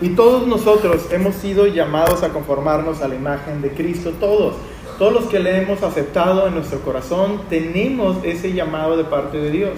[0.00, 4.54] Y todos nosotros hemos sido llamados a conformarnos a la imagen de Cristo, todos.
[4.96, 9.50] Todos los que le hemos aceptado en nuestro corazón tenemos ese llamado de parte de
[9.50, 9.72] Dios.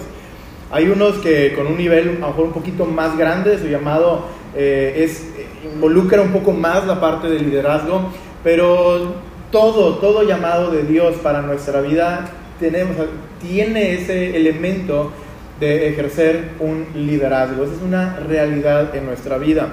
[0.71, 4.25] Hay unos que con un nivel a lo mejor un poquito más grande, su llamado
[4.55, 5.27] eh, es,
[5.73, 8.11] involucra un poco más la parte del liderazgo,
[8.43, 9.13] pero
[9.51, 15.11] todo, todo llamado de Dios para nuestra vida tiene ese elemento
[15.59, 17.63] de ejercer un liderazgo.
[17.63, 19.69] Esa es una realidad en nuestra vida.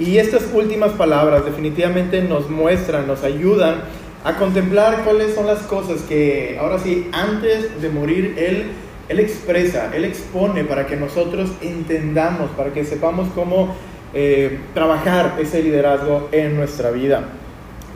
[0.00, 3.82] Y estas últimas palabras definitivamente nos muestran, nos ayudan
[4.24, 8.64] a contemplar cuáles son las cosas que ahora sí, antes de morir, Él,
[9.10, 13.74] él expresa, Él expone para que nosotros entendamos, para que sepamos cómo
[14.14, 17.24] eh, trabajar ese liderazgo en nuestra vida.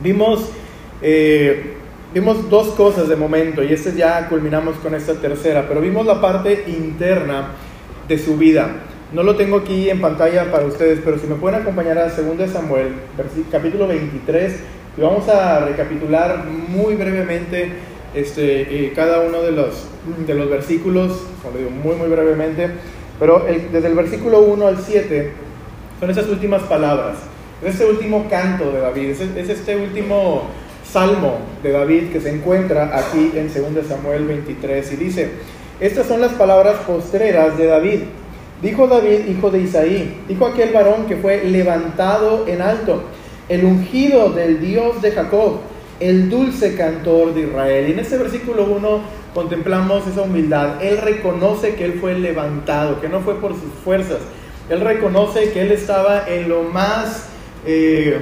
[0.03, 0.51] Vimos,
[1.01, 1.73] eh,
[2.13, 6.21] vimos dos cosas de momento y este ya culminamos con esta tercera, pero vimos la
[6.21, 7.53] parte interna
[8.07, 8.77] de su vida.
[9.15, 12.51] No lo tengo aquí en pantalla para ustedes, pero si me pueden acompañar a 2
[12.51, 12.95] Samuel,
[13.49, 14.55] capítulo 23,
[14.99, 17.75] y vamos a recapitular muy brevemente
[18.13, 19.87] este, eh, cada uno de los,
[20.27, 22.71] de los versículos, como digo, muy, muy brevemente,
[23.21, 25.31] pero desde el versículo 1 al 7
[26.01, 27.19] son esas últimas palabras,
[27.63, 30.43] es este último canto de David, es, es este último
[30.85, 35.31] salmo de David que se encuentra aquí en 2 Samuel 23 y dice,
[35.79, 38.01] estas son las palabras postreras de David
[38.65, 43.03] Dijo David, hijo de Isaí, dijo aquel varón que fue levantado en alto,
[43.51, 45.59] el ungido del Dios de Jacob,
[46.01, 47.91] el dulce cantor de Israel.
[47.91, 49.01] Y en este versículo 1
[49.35, 50.83] contemplamos esa humildad.
[50.83, 54.21] Él reconoce que él fue levantado, que no fue por sus fuerzas.
[54.71, 57.29] Él reconoce que él estaba en lo más,
[57.67, 58.19] eh,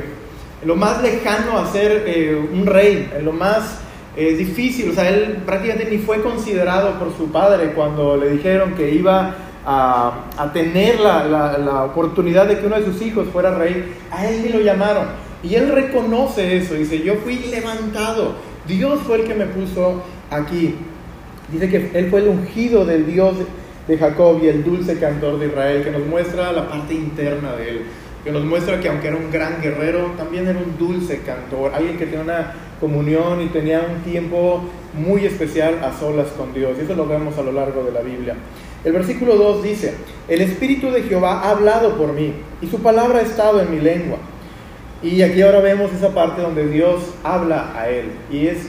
[0.65, 3.79] lo más lejano a ser eh, un rey, en lo más
[4.17, 4.91] eh, difícil.
[4.91, 9.37] O sea, él prácticamente ni fue considerado por su padre cuando le dijeron que iba
[9.65, 14.51] a, tener la, la, oportunidad de que uno de sus hijos fuera rey, a él
[14.53, 15.07] lo llamaron.
[15.43, 18.35] Y él reconoce eso, dice, yo fui levantado,
[18.67, 20.77] Dios fue el que me puso aquí.
[21.51, 23.35] Dice que él fue el ungido del Dios
[23.87, 27.71] de Jacob y el dulce cantor de Israel, que nos muestra la parte interna de
[27.71, 27.83] él,
[28.25, 31.99] que nos muestra que aunque era un gran guerrero, también era un dulce cantor, alguien
[31.99, 34.63] que tenía una comunión y tenía un tiempo
[34.95, 36.77] muy especial a solas con Dios.
[36.79, 38.37] Y eso lo vemos a lo largo de la Biblia.
[38.85, 39.95] El versículo 2 dice,
[40.29, 43.81] el Espíritu de Jehová ha hablado por mí y su palabra ha estado en mi
[43.81, 44.19] lengua.
[45.03, 48.11] Y aquí ahora vemos esa parte donde Dios habla a él.
[48.31, 48.69] Y es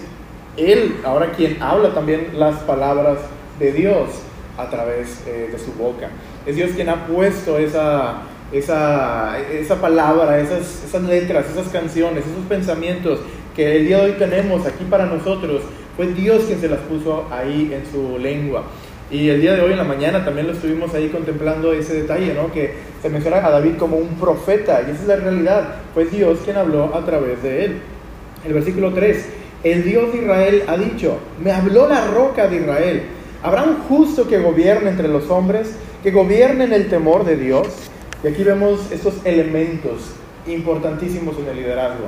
[0.57, 3.19] él ahora quien habla también las palabras
[3.59, 4.09] de Dios
[4.57, 6.09] a través eh, de su boca.
[6.45, 8.21] Es Dios quien ha puesto esa,
[8.51, 13.19] esa, esa palabra, esas, esas letras, esas canciones, esos pensamientos
[13.55, 15.61] que el día de hoy tenemos aquí para nosotros.
[15.95, 18.63] Fue Dios quien se las puso ahí en su lengua.
[19.13, 22.33] Y el día de hoy en la mañana también lo estuvimos ahí contemplando ese detalle,
[22.33, 22.51] ¿no?
[22.51, 26.39] Que se menciona a David como un profeta, y esa es la realidad, fue Dios
[26.43, 27.77] quien habló a través de él.
[28.43, 29.23] El versículo 3,
[29.65, 33.03] el Dios de Israel ha dicho, me habló la roca de Israel,
[33.43, 37.67] ¿habrá un justo que gobierne entre los hombres, que gobierne en el temor de Dios?
[38.23, 40.09] Y aquí vemos estos elementos
[40.47, 42.05] importantísimos en el liderazgo,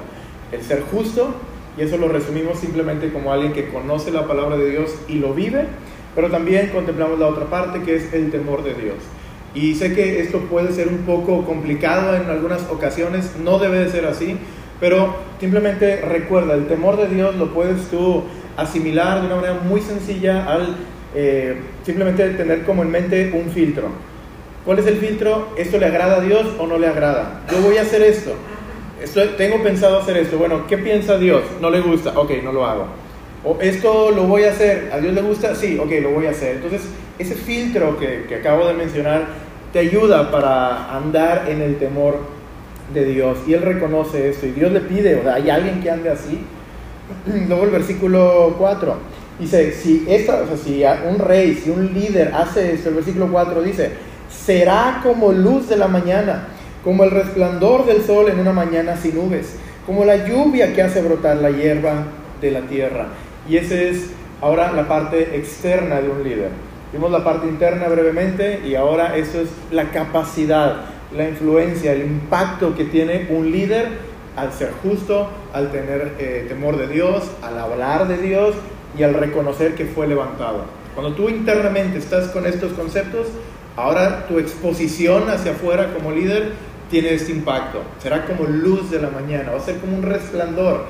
[0.51, 1.35] el ser justo,
[1.77, 5.35] y eso lo resumimos simplemente como alguien que conoce la palabra de Dios y lo
[5.35, 5.65] vive,
[6.15, 8.95] pero también contemplamos la otra parte que es el temor de Dios.
[9.53, 13.89] Y sé que esto puede ser un poco complicado en algunas ocasiones, no debe de
[13.89, 14.37] ser así,
[14.79, 18.23] pero simplemente recuerda, el temor de Dios lo puedes tú
[18.57, 20.75] asimilar de una manera muy sencilla al
[21.13, 23.87] eh, simplemente tener como en mente un filtro.
[24.65, 25.49] ¿Cuál es el filtro?
[25.57, 27.41] ¿Esto le agrada a Dios o no le agrada?
[27.51, 28.33] Yo voy a hacer esto.
[29.37, 30.37] tengo pensado hacer esto.
[30.37, 31.43] Bueno, ¿qué piensa Dios?
[31.61, 32.19] No le gusta.
[32.19, 33.04] Ok, no lo hago
[33.45, 35.55] o esto lo voy a hacer, ¿a Dios le gusta?
[35.55, 36.55] Sí, ok, lo voy a hacer.
[36.55, 36.81] Entonces,
[37.19, 39.27] ese filtro que, que acabo de mencionar
[39.71, 42.17] te ayuda para andar en el temor
[42.93, 43.39] de Dios.
[43.47, 46.39] Y Él reconoce esto y Dios le pide, o sea, ¿hay alguien que ande así?
[47.47, 48.95] Luego el versículo 4
[49.39, 53.27] dice, si, esta, o sea, si un rey, si un líder hace esto, el versículo
[53.31, 53.91] 4 dice,
[54.29, 56.47] será como luz de la mañana,
[56.83, 59.55] como el resplandor del sol en una mañana sin nubes,
[59.85, 62.05] como la lluvia que hace brotar la hierba
[62.41, 63.07] de la tierra.
[63.47, 64.09] Y esa es
[64.41, 66.49] ahora la parte externa de un líder.
[66.91, 70.77] Vimos la parte interna brevemente y ahora eso es la capacidad,
[71.15, 73.89] la influencia, el impacto que tiene un líder
[74.35, 78.55] al ser justo, al tener eh, temor de Dios, al hablar de Dios
[78.97, 80.65] y al reconocer que fue levantado.
[80.93, 83.27] Cuando tú internamente estás con estos conceptos,
[83.75, 86.53] ahora tu exposición hacia afuera como líder
[86.89, 87.81] tiene este impacto.
[88.01, 90.85] Será como luz de la mañana, va a ser como un resplandor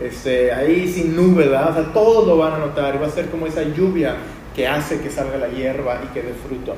[0.00, 1.78] este, ahí sin nube, ¿verdad?
[1.78, 4.16] O todos lo van a notar y va a ser como esa lluvia
[4.54, 6.74] que hace que salga la hierba y que dé fruto.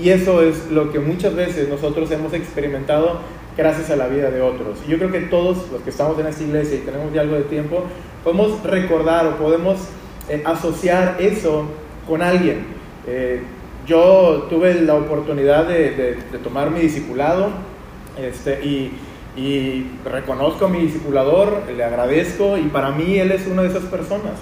[0.00, 3.20] Y eso es lo que muchas veces nosotros hemos experimentado
[3.56, 4.78] gracias a la vida de otros.
[4.86, 7.36] Y yo creo que todos los que estamos en esta iglesia y tenemos ya algo
[7.36, 7.84] de tiempo,
[8.22, 9.78] podemos recordar o podemos
[10.28, 11.64] eh, asociar eso
[12.06, 12.64] con alguien.
[13.06, 13.42] Eh,
[13.86, 17.50] yo tuve la oportunidad de, tomar mi discipulado
[18.18, 18.92] este, y,
[19.36, 23.84] y, reconozco a mi discipulador, le agradezco y para mí él es una de esas
[23.84, 24.32] personas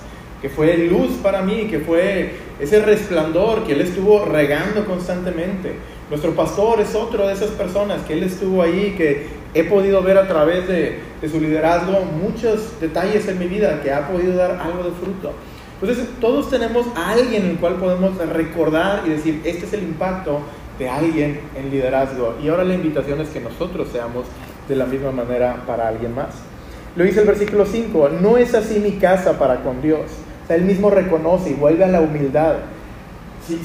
[0.41, 5.75] que fue luz para mí, que fue ese resplandor que él estuvo regando constantemente.
[6.11, 10.17] Nuestro pastor es otro de esas personas que él estuvo ahí, que he podido ver
[10.17, 14.53] a través de, de su liderazgo muchos detalles en mi vida, que ha podido dar
[14.53, 15.33] algo de fruto.
[15.81, 19.83] Entonces, todos tenemos a alguien en el cual podemos recordar y decir, este es el
[19.83, 20.41] impacto
[20.79, 22.37] de alguien en liderazgo.
[22.43, 24.27] Y ahora la invitación es que nosotros seamos
[24.69, 26.35] de la misma manera para alguien más.
[26.97, 30.01] Lo dice el versículo 5, no es así mi casa para con Dios.
[30.45, 32.57] O sea, él mismo reconoce y vuelve a la humildad.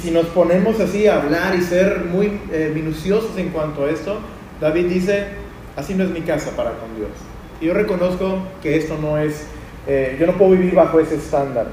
[0.02, 4.18] Si, nos ponemos así a hablar y ser muy eh, minuciosos en cuanto a esto,
[4.62, 5.26] David dice,
[5.76, 7.10] así no es mi casa para con Dios.
[7.60, 9.46] Y yo reconozco que esto no es,
[9.88, 11.68] eh, yo no puedo vivir bajo ese estándar.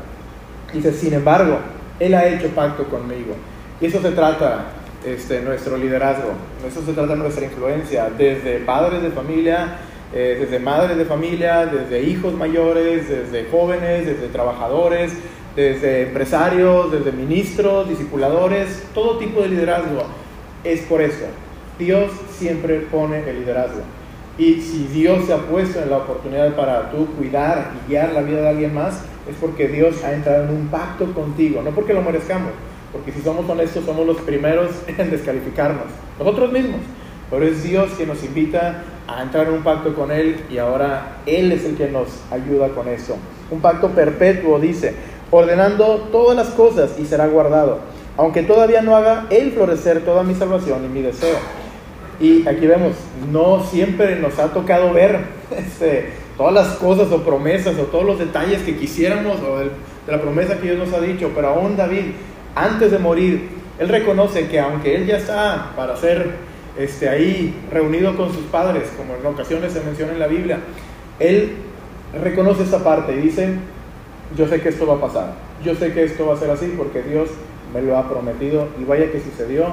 [0.73, 1.59] Dice, sin embargo,
[2.01, 3.35] Él ha hecho pacto conmigo.
[3.81, 4.67] Y eso se trata
[5.05, 6.33] este, nuestro liderazgo,
[6.67, 9.79] eso se trata nuestra influencia, desde padres de familia,
[10.13, 15.13] eh, desde madres de familia, desde hijos mayores, desde jóvenes, desde trabajadores,
[15.57, 20.05] desde empresarios, desde ministros, discipuladores, todo tipo de liderazgo.
[20.65, 21.27] Es por eso.
[21.79, 23.83] Dios siempre pone el liderazgo.
[24.37, 28.23] Y si Dios se ha puesto en la oportunidad para tú cuidar y guiar la
[28.23, 31.93] vida de alguien más, es porque Dios ha entrado en un pacto contigo, no porque
[31.93, 32.51] lo merezcamos,
[32.93, 35.87] porque si somos honestos somos los primeros en descalificarnos,
[36.19, 36.81] nosotros mismos.
[37.31, 41.19] Pero es Dios quien nos invita a entrar en un pacto con Él y ahora
[41.27, 43.17] Él es el que nos ayuda con eso.
[43.51, 44.95] Un pacto perpetuo, dice,
[45.31, 47.79] ordenando todas las cosas y será guardado,
[48.17, 51.39] aunque todavía no haga Él florecer toda mi salvación y mi deseo.
[52.21, 52.93] Y aquí vemos,
[53.31, 55.21] no siempre nos ha tocado ver
[55.57, 59.71] este, todas las cosas o promesas o todos los detalles que quisiéramos o de
[60.07, 62.13] la promesa que Dios nos ha dicho, pero aún David,
[62.55, 63.49] antes de morir,
[63.79, 66.31] él reconoce que aunque él ya está para ser
[66.79, 70.59] este, ahí reunido con sus padres, como en ocasiones se menciona en la Biblia,
[71.19, 71.53] él
[72.23, 73.55] reconoce esta parte y dice,
[74.37, 76.75] yo sé que esto va a pasar, yo sé que esto va a ser así
[76.77, 77.31] porque Dios
[77.73, 79.67] me lo ha prometido y vaya que sucedió,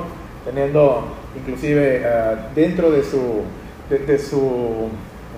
[0.45, 1.05] teniendo
[1.37, 3.41] inclusive eh, dentro de su,
[3.89, 4.89] de, su,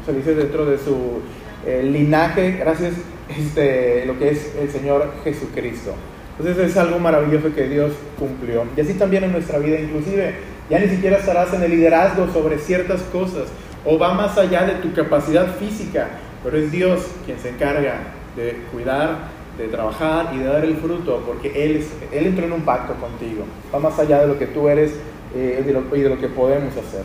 [0.05, 0.35] se dice?
[0.35, 1.21] Dentro de su
[1.65, 2.93] eh, linaje, gracias,
[3.29, 5.93] este, lo que es el Señor Jesucristo.
[6.39, 8.63] Entonces es algo maravilloso que Dios cumplió.
[8.77, 10.35] Y así también en nuestra vida, inclusive,
[10.69, 13.49] ya ni siquiera estarás en el liderazgo sobre ciertas cosas
[13.85, 16.07] o va más allá de tu capacidad física,
[16.43, 17.99] pero es Dios quien se encarga
[18.35, 22.61] de cuidar, de trabajar y de dar el fruto, porque Él, él entró en un
[22.61, 23.43] pacto contigo,
[23.73, 24.93] va más allá de lo que tú eres
[25.35, 27.03] eh, y de lo que podemos hacer.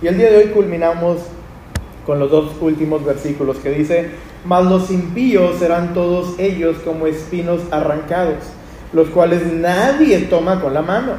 [0.00, 1.22] Y el día de hoy culminamos
[2.04, 4.10] con los dos últimos versículos que dice,
[4.44, 8.44] mas los impíos serán todos ellos como espinos arrancados,
[8.92, 11.12] los cuales nadie toma con la mano,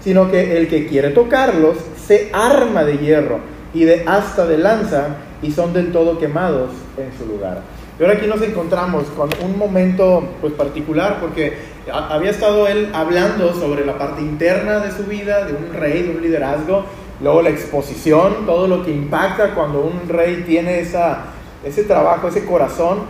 [0.00, 1.76] sino que el que quiere tocarlos
[2.06, 3.40] se arma de hierro
[3.72, 7.62] y de asta de lanza y son del todo quemados en su lugar.
[7.98, 11.54] Y ahora aquí nos encontramos con un momento pues particular porque
[11.92, 16.10] había estado él hablando sobre la parte interna de su vida, de un rey, de
[16.10, 16.84] un liderazgo,
[17.20, 21.24] luego la exposición, todo lo que impacta cuando un rey tiene esa,
[21.62, 23.00] ese trabajo, ese corazón,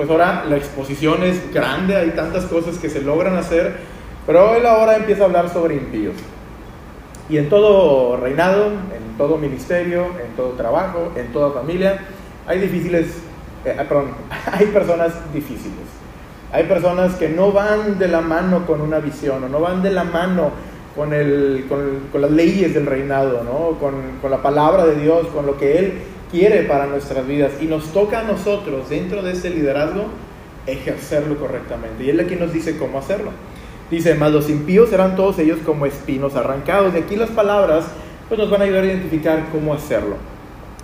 [0.00, 3.76] pues ahora la exposición es grande, hay tantas cosas que se logran hacer,
[4.26, 6.14] pero él ahora empieza a hablar sobre impíos.
[7.28, 12.00] Y en todo reinado, en todo ministerio, en todo trabajo, en toda familia,
[12.46, 13.08] hay difíciles
[13.66, 14.12] eh, ah, perdón,
[14.52, 15.84] hay personas difíciles.
[16.50, 19.90] Hay personas que no van de la mano con una visión o no van de
[19.90, 20.50] la mano
[20.96, 23.78] con, el, con, las leyes del reinado, ¿no?
[23.78, 25.92] con, con, la palabra de Dios, con lo que Él
[26.30, 27.52] quiere para nuestras vidas.
[27.60, 30.06] Y nos toca a nosotros, dentro de ese liderazgo,
[30.66, 32.04] ejercerlo correctamente.
[32.04, 33.30] Y Él aquí nos dice cómo hacerlo.
[33.90, 36.92] Dice, más los impíos serán todos ellos como espinos arrancados.
[36.92, 37.86] De aquí las palabras
[38.28, 40.16] pues, nos van a ayudar a identificar cómo hacerlo.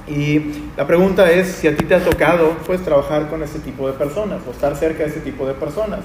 [0.08, 0.40] Y
[0.76, 3.92] la pregunta es si a ti te ha tocado pues trabajar con este tipo de
[3.92, 6.00] personas o estar cerca de este tipo de personas.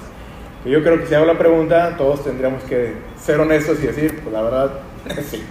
[0.64, 4.32] yo creo que si hago la pregunta, todos tendríamos que ser honestos y decir, pues
[4.32, 4.70] la verdad,
[5.30, 5.42] sí.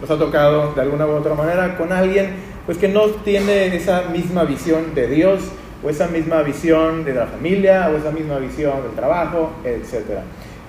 [0.00, 2.34] Nos ha tocado de alguna u otra manera con alguien
[2.66, 5.40] pues que no tiene esa misma visión de Dios
[5.82, 10.20] o esa misma visión de la familia o esa misma visión del trabajo, etc.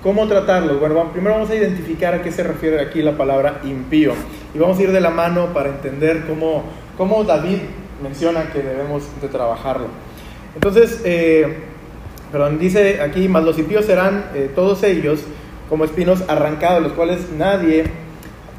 [0.03, 0.79] ¿Cómo tratarlos?
[0.79, 4.13] Bueno, primero vamos a identificar a qué se refiere aquí la palabra impío
[4.53, 6.63] y vamos a ir de la mano para entender cómo
[6.97, 7.59] cómo David
[8.01, 9.87] menciona que debemos de trabajarlo.
[10.53, 11.63] Entonces, eh,
[12.31, 15.21] perdón, dice aquí, más los impíos serán eh, todos ellos
[15.69, 17.85] como espinos arrancados, los cuales nadie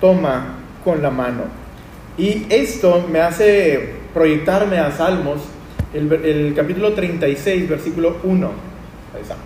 [0.00, 1.65] toma con la mano.
[2.18, 5.40] Y esto me hace proyectarme a Salmos,
[5.92, 8.46] el, el capítulo 36, versículo 1.
[9.14, 9.36] Ahí está.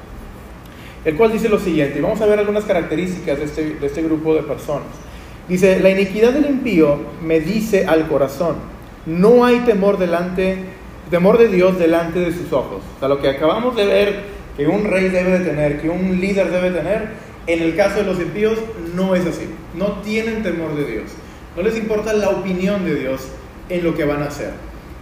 [1.05, 4.03] El cual dice lo siguiente, y vamos a ver algunas características de este, de este
[4.03, 4.89] grupo de personas.
[5.49, 8.57] Dice, la iniquidad del impío me dice al corazón,
[9.07, 10.59] no hay temor delante,
[11.11, 12.83] temor de Dios delante de sus ojos.
[12.97, 14.21] O sea, lo que acabamos de ver
[14.57, 17.09] que un rey debe de tener, que un líder debe tener,
[17.47, 18.59] en el caso de los impíos
[18.95, 19.47] no es así.
[19.75, 21.11] No tienen temor de Dios.
[21.57, 23.23] No les importa la opinión de Dios
[23.69, 24.53] en lo que van a hacer.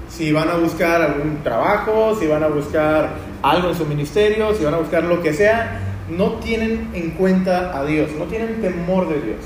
[0.09, 3.11] Si van a buscar algún trabajo, si van a buscar
[3.43, 7.79] algo en su ministerio, si van a buscar lo que sea, no tienen en cuenta
[7.79, 9.41] a Dios, no tienen temor de Dios.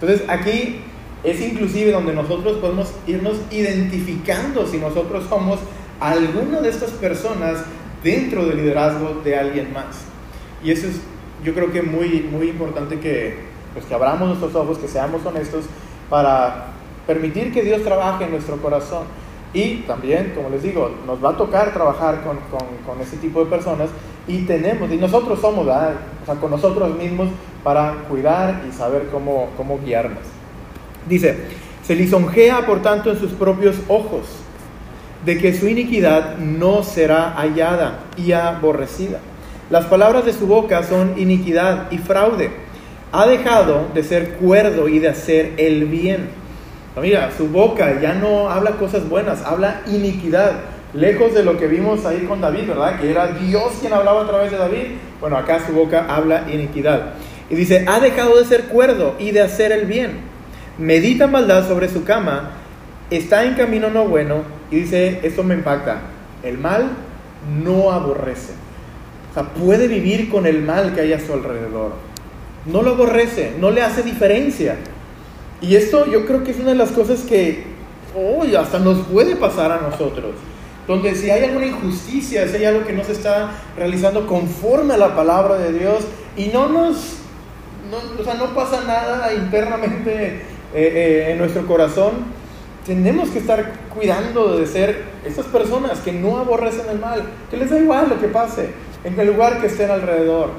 [0.00, 0.80] Entonces aquí
[1.24, 5.58] es inclusive donde nosotros podemos irnos identificando si nosotros somos
[5.98, 7.64] alguna de estas personas
[8.04, 9.96] dentro del liderazgo de alguien más.
[10.62, 11.00] Y eso es,
[11.44, 13.38] yo creo que muy, muy importante que,
[13.72, 15.64] pues, que abramos nuestros ojos, que seamos honestos
[16.08, 16.66] para
[17.06, 19.04] permitir que Dios trabaje en nuestro corazón.
[19.54, 22.38] Y también, como les digo, nos va a tocar trabajar con,
[22.86, 23.88] con, ese tipo de personas
[24.26, 25.94] y tenemos, y nosotros somos, ¿verdad?
[26.38, 27.28] con nosotros mismos
[27.64, 30.22] para cuidar y saber cómo, cómo guiarnos.
[31.08, 31.46] Dice,
[31.82, 34.26] se lisonjea por tanto en sus propios ojos,
[35.24, 39.20] de que su iniquidad no será hallada y aborrecida.
[39.70, 42.50] Las palabras de su boca son iniquidad y fraude.
[43.12, 46.28] Ha dejado de ser cuerdo y de hacer el bien.
[47.00, 50.52] Mira, su boca ya no habla cosas buenas, habla iniquidad.
[50.92, 52.98] Lejos de lo que vimos ahí con David, ¿verdad?
[53.00, 54.84] Que era Dios quien hablaba a través de David.
[55.20, 57.14] Bueno, acá su boca habla iniquidad.
[57.50, 60.20] Y dice, ha dejado de ser cuerdo y de hacer el bien.
[60.78, 62.50] Medita maldad sobre su cama,
[63.10, 64.42] está en camino no bueno.
[64.70, 66.00] Y dice, esto me impacta,
[66.42, 66.90] el mal
[67.64, 68.52] no aborrece.
[69.30, 71.92] O sea, puede vivir con el mal que hay a su alrededor.
[72.66, 74.76] No lo aborrece, no le hace diferencia.
[75.60, 77.64] Y esto yo creo que es una de las cosas que
[78.14, 80.34] hoy hasta nos puede pasar a nosotros.
[80.86, 84.96] Donde si hay alguna injusticia, si hay algo que no se está realizando conforme a
[84.96, 86.04] la palabra de Dios
[86.36, 87.16] y no nos,
[87.90, 90.42] no, o sea, no pasa nada internamente eh,
[90.74, 92.38] eh, en nuestro corazón,
[92.86, 97.68] tenemos que estar cuidando de ser esas personas que no aborrecen el mal, que les
[97.68, 98.70] da igual lo que pase,
[99.04, 100.50] en el lugar que estén alrededor.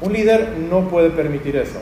[0.00, 1.78] Un líder no puede permitir eso.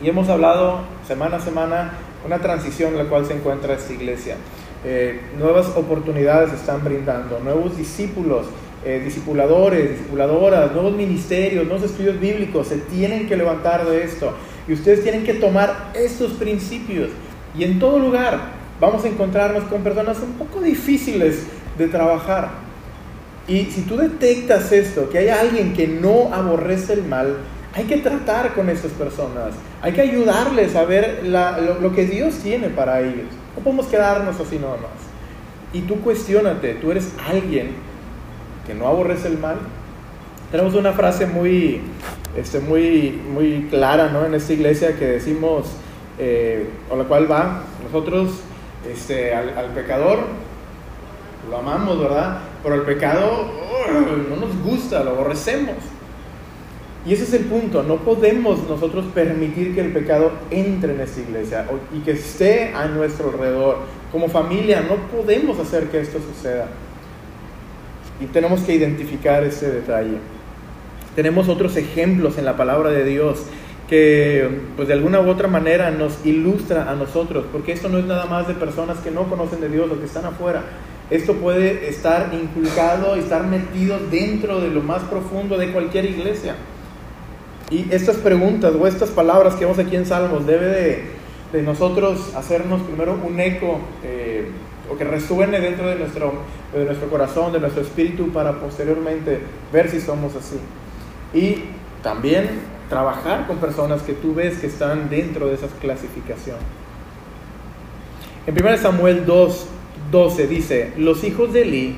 [0.00, 1.92] Y hemos hablado semana a semana
[2.24, 4.36] una transición en la cual se encuentra esta iglesia.
[4.84, 8.46] Eh, nuevas oportunidades se están brindando, nuevos discípulos,
[8.84, 14.34] eh, discipuladores, discipuladoras, nuevos ministerios, nuevos estudios bíblicos, se tienen que levantar de esto.
[14.68, 17.10] Y ustedes tienen que tomar estos principios.
[17.56, 18.38] Y en todo lugar
[18.80, 21.46] vamos a encontrarnos con personas un poco difíciles
[21.78, 22.63] de trabajar.
[23.46, 27.36] Y si tú detectas esto, que hay alguien que no aborrece el mal,
[27.74, 32.36] hay que tratar con estas personas, hay que ayudarles a ver lo, lo, que Dios
[32.36, 33.26] tiene para ellos.
[33.56, 34.92] No podemos quedarnos así nada más.
[35.72, 37.72] Y tú cuestionate, tú eres alguien
[38.66, 39.56] que no aborrece el mal.
[40.50, 41.80] Tenemos una frase muy,
[42.36, 44.24] este, muy, muy clara ¿no?
[44.24, 45.66] en esta iglesia que decimos,
[46.18, 48.40] eh, o la cual va, nosotros
[48.90, 50.20] este, al, al, pecador
[51.50, 52.38] lo amamos, ¿verdad?
[52.64, 55.76] Pero el pecado oh, no nos gusta, lo aborrecemos.
[57.06, 61.20] Y ese es el punto, no podemos nosotros permitir que el pecado entre en esta
[61.20, 63.80] iglesia y que esté a nuestro alrededor.
[64.10, 66.68] Como familia no podemos hacer que esto suceda.
[68.20, 70.16] Y tenemos que identificar ese detalle.
[71.14, 73.42] Tenemos otros ejemplos en la palabra de Dios
[73.88, 78.06] que pues de alguna u otra manera nos ilustra a nosotros, porque esto no es
[78.06, 80.62] nada más de personas que no conocen de Dios o que están afuera.
[81.10, 86.56] Esto puede estar inculcado estar metido dentro de lo más profundo de cualquier iglesia.
[87.70, 90.66] Y estas preguntas o estas palabras que vemos aquí en Salmos debe
[91.52, 94.48] de, nosotros hacernos primero un eco eh,
[94.90, 96.32] o que resuene dentro de nuestro,
[96.74, 99.40] de nuestro corazón, de nuestro espíritu, para posteriormente
[99.72, 100.56] ver si somos así.
[101.32, 101.64] Y
[102.02, 102.48] también
[102.88, 106.56] trabajar con personas que tú ves que están dentro de esa clasificación.
[108.46, 109.66] En 1 Samuel 2,
[110.14, 111.96] 12 dice, los hijos de Eli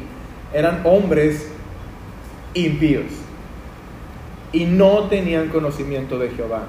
[0.54, 1.48] eran hombres
[2.54, 3.04] impíos
[4.52, 6.62] y no tenían conocimiento de Jehová.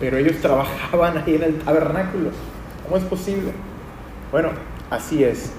[0.00, 2.30] Pero ellos trabajaban ahí en el tabernáculo.
[2.82, 3.52] ¿Cómo es posible?
[4.32, 4.50] Bueno,
[4.90, 5.52] así es.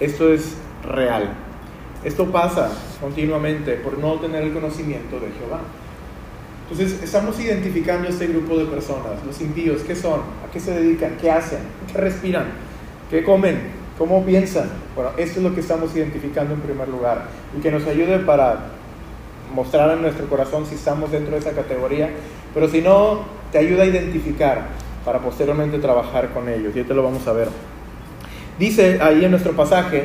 [0.00, 1.28] Esto es real.
[2.02, 2.70] Esto pasa
[3.02, 5.60] continuamente por no tener el conocimiento de Jehová.
[6.62, 10.20] Entonces, estamos identificando este grupo de personas, los impíos, ¿qué son?
[10.20, 11.18] ¿A qué se dedican?
[11.20, 11.60] ¿Qué hacen?
[11.92, 12.46] ¿Qué respiran?
[13.10, 13.77] ¿Qué comen?
[13.98, 14.70] ¿Cómo piensan?
[14.94, 17.24] Bueno, esto es lo que estamos identificando en primer lugar
[17.56, 18.58] y que nos ayude para
[19.52, 22.10] mostrar en nuestro corazón si estamos dentro de esa categoría,
[22.54, 24.68] pero si no, te ayuda a identificar
[25.04, 26.76] para posteriormente trabajar con ellos.
[26.76, 27.48] Y te lo vamos a ver.
[28.56, 30.04] Dice ahí en nuestro pasaje,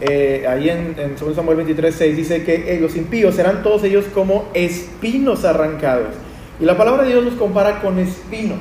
[0.00, 3.84] eh, ahí en, en 2 Samuel 23, 6, dice que eh, los impíos serán todos
[3.84, 6.14] ellos como espinos arrancados.
[6.60, 8.60] Y la palabra de Dios los compara con espinos.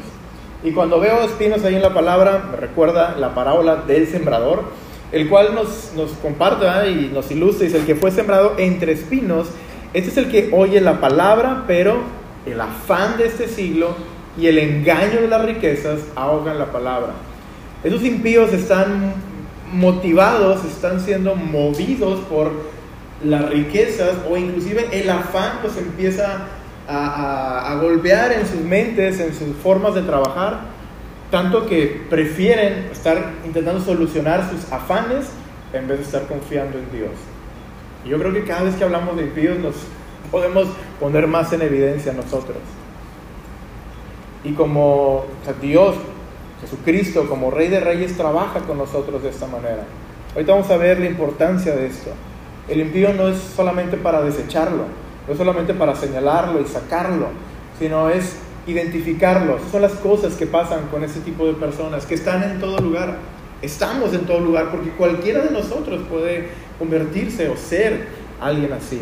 [0.64, 4.64] Y cuando veo espinos ahí en la palabra, me recuerda la parábola del sembrador,
[5.12, 9.48] el cual nos, nos comparte y nos ilustra, dice, el que fue sembrado entre espinos,
[9.94, 11.98] este es el que oye la palabra, pero
[12.46, 13.96] el afán de este siglo
[14.40, 17.14] y el engaño de las riquezas ahogan la palabra.
[17.84, 19.14] Esos impíos están
[19.74, 22.52] motivados, están siendo movidos por
[23.24, 26.48] las riquezas o inclusive el afán los empieza
[26.88, 30.62] a, golpear en sus mentes, en sus formas de trabajar,
[31.32, 35.28] tanto que prefieren estar intentando solucionar sus afanes
[35.74, 37.12] en vez de estar confiando en Dios.
[38.06, 39.76] Y yo creo que cada vez que hablamos de impíos nos
[40.32, 40.68] podemos
[41.00, 42.58] poner más en evidencia nosotros.
[44.44, 45.26] Y como
[45.62, 45.96] Dios,
[46.62, 49.86] Jesucristo, como Rey de Reyes, trabaja con nosotros de esta manera.
[50.34, 52.12] Ahorita vamos a ver la importancia de esto.
[52.68, 54.86] El impío no es solamente para desecharlo,
[55.28, 57.28] no solamente para señalarlo y sacarlo,
[57.80, 58.36] sino es
[58.68, 59.58] identificarlo.
[59.72, 63.18] Son las cosas que pasan con ese tipo de personas, que están en todo lugar.
[63.62, 68.08] Estamos en todo lugar porque cualquiera de nosotros puede convertirse o ser
[68.42, 69.02] alguien así.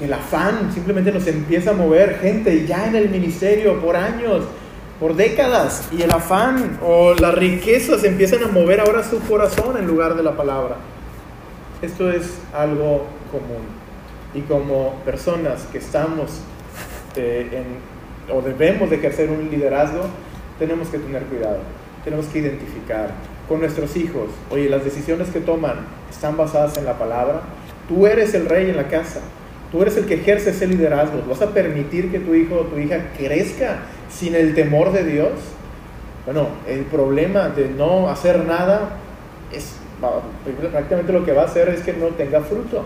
[0.00, 4.44] El afán simplemente nos empieza a mover gente ya en el ministerio por años,
[4.98, 9.86] por décadas, y el afán o las riquezas empiezan a mover ahora su corazón en
[9.86, 10.76] lugar de la palabra.
[11.80, 13.81] Esto es algo común
[14.34, 16.40] y como personas que estamos
[17.16, 20.04] eh, en, o debemos de ejercer un liderazgo,
[20.58, 21.58] tenemos que tener cuidado,
[22.04, 23.10] tenemos que identificar
[23.48, 27.40] con nuestros hijos, oye, las decisiones que toman están basadas en la palabra,
[27.88, 29.20] tú eres el rey en la casa,
[29.70, 32.78] tú eres el que ejerce ese liderazgo, ¿vas a permitir que tu hijo o tu
[32.78, 33.80] hija crezca
[34.10, 35.32] sin el temor de Dios?
[36.24, 38.90] Bueno, el problema de no hacer nada
[39.52, 39.74] es
[40.70, 42.84] prácticamente lo que va a hacer es que no tenga fruto.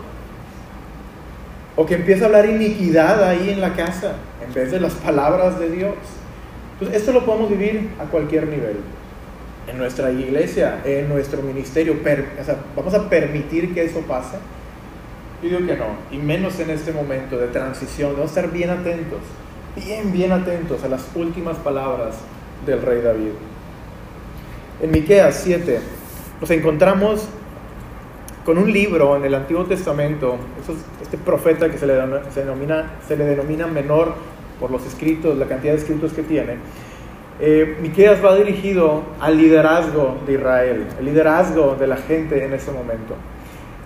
[1.76, 5.58] O que empieza a hablar iniquidad ahí en la casa en vez de las palabras
[5.58, 5.94] de Dios.
[6.72, 8.76] Entonces, esto lo podemos vivir a cualquier nivel.
[9.68, 11.96] En nuestra iglesia, en nuestro ministerio,
[12.74, 14.36] vamos a permitir que eso pase.
[15.42, 18.10] Yo digo que no, y menos en este momento de transición.
[18.10, 19.20] Debemos estar bien atentos,
[19.74, 22.16] bien, bien atentos a las últimas palabras
[22.64, 23.32] del rey David.
[24.82, 25.80] En Miqueas 7
[26.40, 27.28] nos encontramos
[28.46, 30.36] con un libro en el Antiguo Testamento,
[31.02, 34.14] este profeta que se le, denomina, se le denomina menor
[34.60, 36.54] por los escritos, la cantidad de escritos que tiene,
[37.40, 42.70] eh, Miqueas va dirigido al liderazgo de Israel, el liderazgo de la gente en ese
[42.70, 43.14] momento.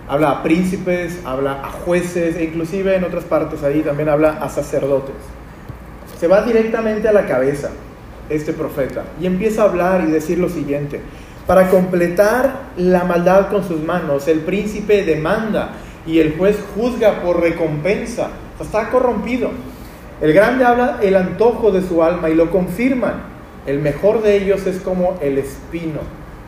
[0.07, 4.47] Habla a príncipes, habla a jueces e inclusive en otras partes ahí también habla a
[4.47, 5.15] sacerdotes.
[6.19, 7.71] Se va directamente a la cabeza
[8.29, 11.01] este profeta y empieza a hablar y decir lo siguiente.
[11.51, 15.71] Para completar la maldad con sus manos, el príncipe demanda
[16.07, 18.29] y el juez juzga por recompensa.
[18.61, 19.49] está corrompido.
[20.21, 23.15] El grande habla el antojo de su alma y lo confirman.
[23.65, 25.99] El mejor de ellos es como el espino.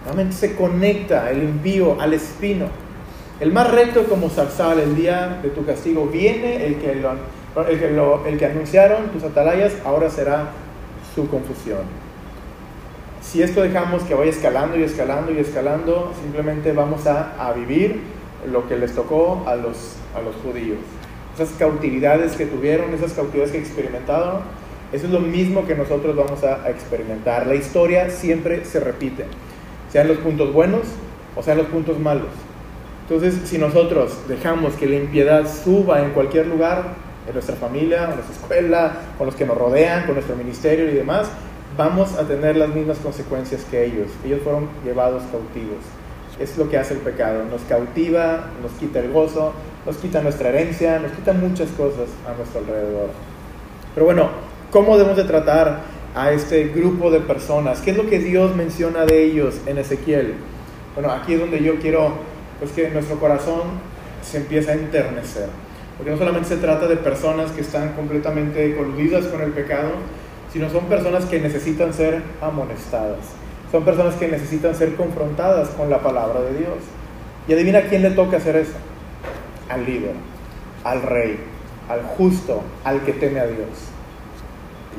[0.05, 2.67] Realmente se conecta el envío al espino.
[3.41, 6.07] El más recto como zarzal, el día de tu castigo.
[6.07, 10.51] Viene el que, anunciaron tus atalayas, ahora será
[11.13, 12.02] su confusión
[13.23, 18.01] si esto dejamos que vaya escalando y escalando y escalando, simplemente vamos a, vivir
[18.51, 20.79] lo que les tocó a los, a los judíos.
[21.33, 24.41] Esas cautividades que tuvieron, esas cautividades que experimentaron,
[24.91, 27.47] eso es lo mismo que nosotros vamos a, experimentar.
[27.47, 29.25] La historia siempre se repite,
[29.91, 30.81] sean los puntos buenos
[31.35, 32.27] o sean los puntos malos.
[33.07, 36.93] Entonces, si nosotros dejamos que la impiedad suba en cualquier lugar,
[37.25, 40.93] en nuestra familia, en nuestra escuela, con los que nos rodean, con nuestro ministerio y
[40.93, 41.29] demás,
[41.77, 44.07] vamos a tener las mismas consecuencias que ellos.
[44.25, 45.83] Ellos fueron llevados cautivos.
[46.39, 47.43] Es lo que hace el pecado.
[47.45, 49.53] Nos cautiva, nos quita el gozo,
[49.85, 53.09] nos quita nuestra herencia, nos quita muchas cosas a nuestro alrededor.
[53.93, 54.29] Pero bueno,
[54.71, 55.81] ¿cómo debemos de tratar
[56.15, 57.81] a este grupo de personas?
[57.81, 60.35] ¿Qué es lo que Dios menciona de ellos en Ezequiel?
[60.95, 62.13] Bueno, aquí es donde yo quiero
[62.59, 63.61] pues, que nuestro corazón
[64.21, 65.49] se empiece a enternecer.
[65.97, 69.91] Porque no solamente se trata de personas que están completamente coludidas con el pecado,
[70.53, 73.25] sino son personas que necesitan ser amonestadas.
[73.71, 76.77] Son personas que necesitan ser confrontadas con la palabra de Dios.
[77.47, 78.73] Y adivina quién le toca hacer eso.
[79.67, 80.13] Al líder,
[80.83, 81.39] al rey,
[81.89, 83.67] al justo, al que teme a Dios.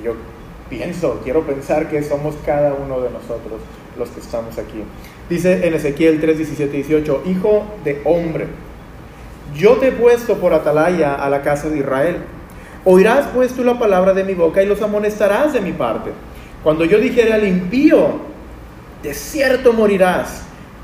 [0.00, 0.14] Y yo
[0.68, 3.60] pienso, quiero pensar que somos cada uno de nosotros
[3.96, 4.82] los que estamos aquí.
[5.30, 8.48] Dice en Ezequiel 3, 17 18, Hijo de hombre,
[9.54, 12.16] yo te he puesto por atalaya a la casa de Israel
[12.84, 16.10] Oirás pues tú la palabra de mi boca y los amonestarás de mi parte.
[16.62, 18.20] Cuando yo dijere al impío,
[19.02, 20.42] de cierto morirás,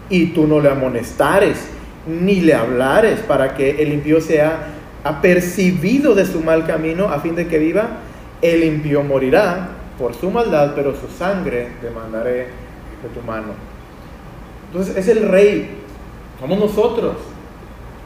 [0.09, 1.59] y tú no le amonestares,
[2.07, 4.69] ni le hablares, para que el impío sea
[5.05, 7.89] apercibido de su mal camino, a fin de que viva,
[8.43, 12.49] el impío morirá por su maldad, pero su sangre demandaré
[13.03, 13.53] de tu mano.
[14.69, 15.79] Entonces es el rey,
[16.41, 17.17] somos nosotros,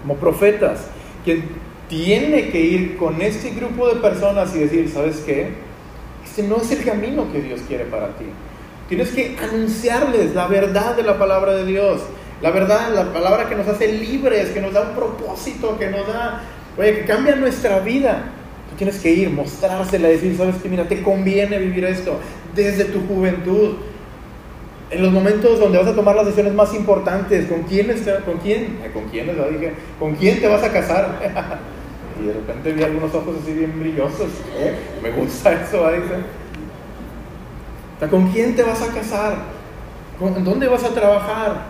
[0.03, 0.89] como profetas,
[1.25, 1.45] quien
[1.95, 5.51] tiene que ir con este grupo de personas y decir, ¿sabes qué?
[6.25, 8.25] Este no es el camino que Dios quiere para ti.
[8.89, 12.01] Tienes que anunciarles la verdad de la palabra de Dios.
[12.43, 16.07] La verdad, la palabra que nos hace libres, que nos da un propósito, que nos
[16.09, 16.43] da,
[16.77, 18.25] oye, que cambia nuestra vida.
[18.71, 22.19] Tú tienes que ir, mostrársela, decir, sabes que mira, te conviene vivir esto
[22.57, 23.77] desde tu juventud.
[24.91, 28.79] En los momentos donde vas a tomar las decisiones más importantes, ¿con quién, con quién,
[28.93, 31.63] con quién, dije, con quién te vas a casar?
[32.21, 34.31] y de repente vi algunos ojos así bien brillosos.
[34.57, 34.77] ¿eh?
[35.03, 36.15] Me gusta eso, dice.
[38.11, 39.37] ¿Con quién te vas a casar?
[40.19, 41.67] ¿Con dónde vas a trabajar?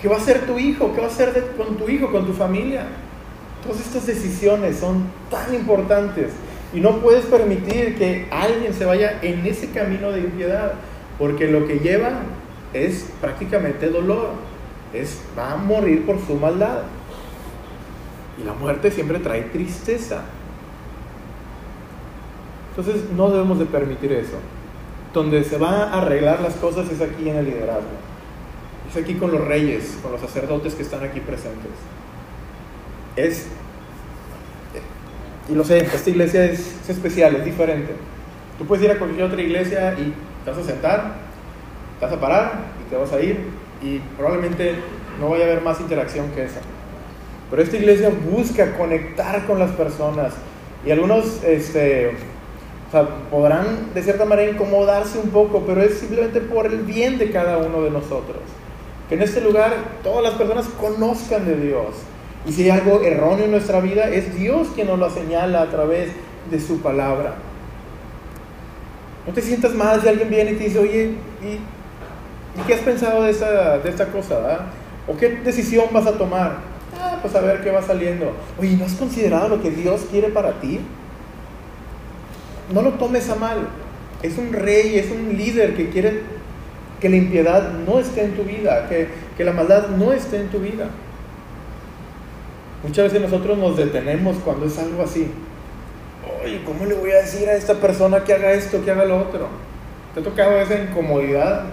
[0.00, 0.92] ¿Qué va a ser tu hijo?
[0.92, 2.86] ¿Qué va a hacer con tu hijo, con tu familia?
[3.62, 6.32] Todas estas decisiones son tan importantes
[6.74, 10.72] y no puedes permitir que alguien se vaya en ese camino de impiedad,
[11.18, 12.22] porque lo que lleva
[12.72, 14.30] es prácticamente dolor,
[14.92, 16.82] es va a morir por su maldad.
[18.40, 20.22] Y la muerte siempre trae tristeza.
[22.70, 24.38] Entonces no debemos de permitir eso.
[25.12, 27.90] Donde se van a arreglar las cosas es aquí en el liderazgo.
[28.90, 31.70] Es aquí con los reyes, con los sacerdotes que están aquí presentes.
[33.16, 33.46] Es,
[35.50, 37.92] y lo sé, esta iglesia es, especial, es diferente.
[38.58, 40.14] Tú puedes ir a cualquier otra iglesia y
[40.44, 41.14] te vas a sentar,
[41.98, 42.52] te vas a parar
[42.86, 43.38] y te vas a ir
[43.82, 44.76] y probablemente
[45.20, 46.60] no vaya a haber más interacción que esa.
[47.52, 50.32] Pero esta iglesia busca conectar con las personas
[50.86, 52.12] y algunos este,
[53.30, 57.58] podrán de cierta manera incomodarse un poco, pero es simplemente por el bien de cada
[57.58, 58.38] uno de nosotros.
[59.06, 61.88] Que en este lugar todas las personas conozcan de Dios.
[62.46, 65.68] Y si hay algo erróneo en nuestra vida, es Dios quien nos lo señala a
[65.68, 66.08] través
[66.50, 67.34] de su palabra.
[69.26, 71.10] No te sientas mal si alguien viene y te dice, oye,
[71.42, 74.60] ¿y, qué has pensado de, esa, de esta cosa?
[75.06, 76.71] ¿O qué decisión vas a tomar?
[77.00, 78.32] Ah, pues a ver qué va saliendo.
[78.58, 80.80] Oye, ¿no has considerado lo que Dios quiere para ti?
[82.72, 83.68] no lo tomes a mal.
[84.22, 86.20] Es un rey, es un líder que quiere
[87.00, 90.48] que la impiedad no esté en tu vida, que, que la maldad no esté en
[90.48, 90.88] tu vida.
[92.82, 95.28] Muchas veces nosotros nos detenemos cuando es algo así.
[96.44, 99.18] Oye, ¿cómo le voy a decir a esta persona que haga esto, que haga lo
[99.18, 99.48] otro?
[100.14, 101.64] ¿Te ha tocado esa incomodidad?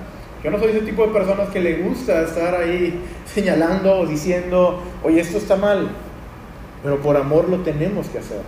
[0.43, 3.01] Yo no soy ese tipo de personas que le gusta estar ahí
[3.33, 5.89] señalando o diciendo, oye, esto está mal.
[6.81, 8.41] Pero por amor lo tenemos que hacer.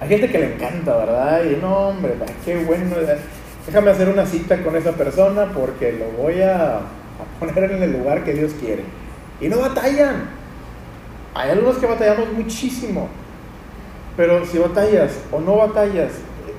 [0.00, 1.42] Hay gente que le encanta, ¿verdad?
[1.44, 2.96] Y no, hombre, qué bueno.
[3.66, 6.80] Déjame hacer una cita con esa persona porque lo voy a,
[7.40, 8.84] poner en el lugar que Dios quiere.
[9.40, 10.28] Y no batallan.
[11.34, 13.08] Hay algunos que batallamos muchísimo.
[14.16, 16.12] Pero si batallas o no batallas,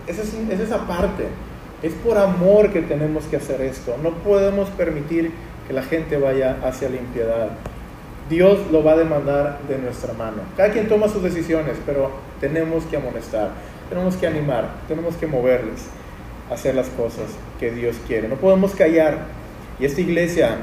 [0.08, 1.28] esa es, es esa parte.
[1.84, 3.96] Es por amor que tenemos que hacer esto.
[4.02, 5.32] No podemos permitir
[5.68, 7.50] que la gente vaya hacia la impiedad.
[8.30, 10.42] Dios lo va a demandar de nuestra mano.
[10.58, 12.12] Cada quien toma sus decisiones, pero
[12.42, 13.52] tenemos que amonestar,
[13.90, 15.86] tenemos que animar, tenemos que moverles
[16.50, 17.26] a hacer las cosas
[17.60, 18.28] que Dios quiere.
[18.28, 19.38] No podemos callar.
[19.80, 20.58] Y esta iglesia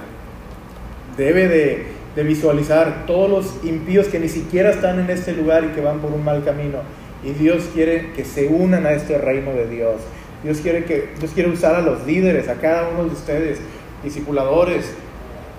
[1.17, 5.69] debe de, de visualizar todos los impíos que ni siquiera están en este lugar y
[5.69, 6.79] que van por un mal camino.
[7.23, 10.01] Y Dios quiere que se unan a este reino de Dios.
[10.45, 13.59] Dios quiere, que, Dios quiere usar a los líderes, a cada uno de ustedes,
[14.03, 14.93] discipuladores,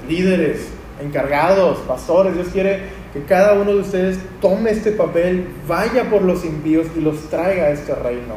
[0.07, 0.67] líderes,
[1.03, 2.35] encargados, pastores.
[2.35, 7.01] Dios quiere que cada uno de ustedes tome este papel, vaya por los impíos y
[7.01, 8.35] los traiga a este reino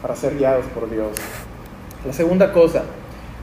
[0.00, 1.16] para ser guiados por Dios.
[2.06, 2.84] La segunda cosa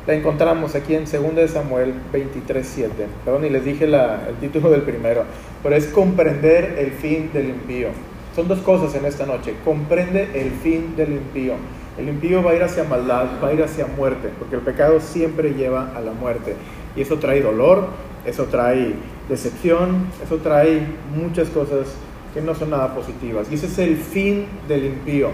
[0.07, 2.93] la encontramos aquí en 2 Samuel 23, 7.
[3.25, 5.25] Perdón, y les dije el título del primero,
[5.61, 7.89] pero es comprender el fin del impío.
[8.35, 9.55] Son dos cosas en esta noche.
[9.65, 11.55] Comprende el fin del impío.
[11.97, 14.99] El impío va a ir hacia maldad, va a ir hacia muerte, porque el pecado
[14.99, 16.55] siempre lleva a la muerte.
[16.95, 17.87] Y eso trae dolor,
[18.25, 18.93] eso trae
[19.29, 20.81] decepción, eso trae
[21.15, 21.87] muchas cosas
[22.33, 23.47] que no son nada positivas.
[23.51, 25.29] Y ese es el fin del impío.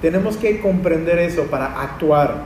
[0.00, 2.44] Tenemos que comprender eso para actuar.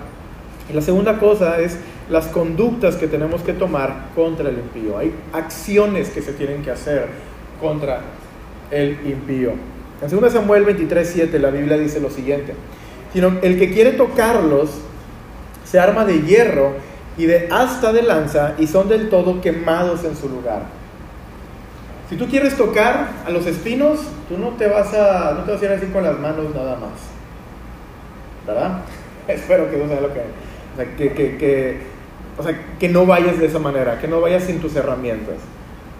[0.70, 4.98] Y la segunda cosa es las conductas que tenemos que tomar contra el impío.
[4.98, 7.08] Hay acciones que se tienen que hacer
[7.60, 8.00] contra
[8.70, 9.52] el impío.
[10.00, 12.54] En 2 Samuel 23, 7 la Biblia dice lo siguiente.
[13.12, 14.70] Sino el que quiere tocarlos
[15.64, 16.75] se arma de hierro
[17.16, 20.62] y de asta de lanza y son del todo quemados en su lugar.
[22.09, 25.87] Si tú quieres tocar a los espinos, tú no te vas a, no ir así
[25.87, 26.90] con las manos nada más.
[28.46, 28.81] ¿Verdad?
[29.29, 31.81] Espero que no sea lo que O sea, que, que, que,
[32.37, 35.37] o sea, que no vayas de esa manera, que no vayas sin tus herramientas.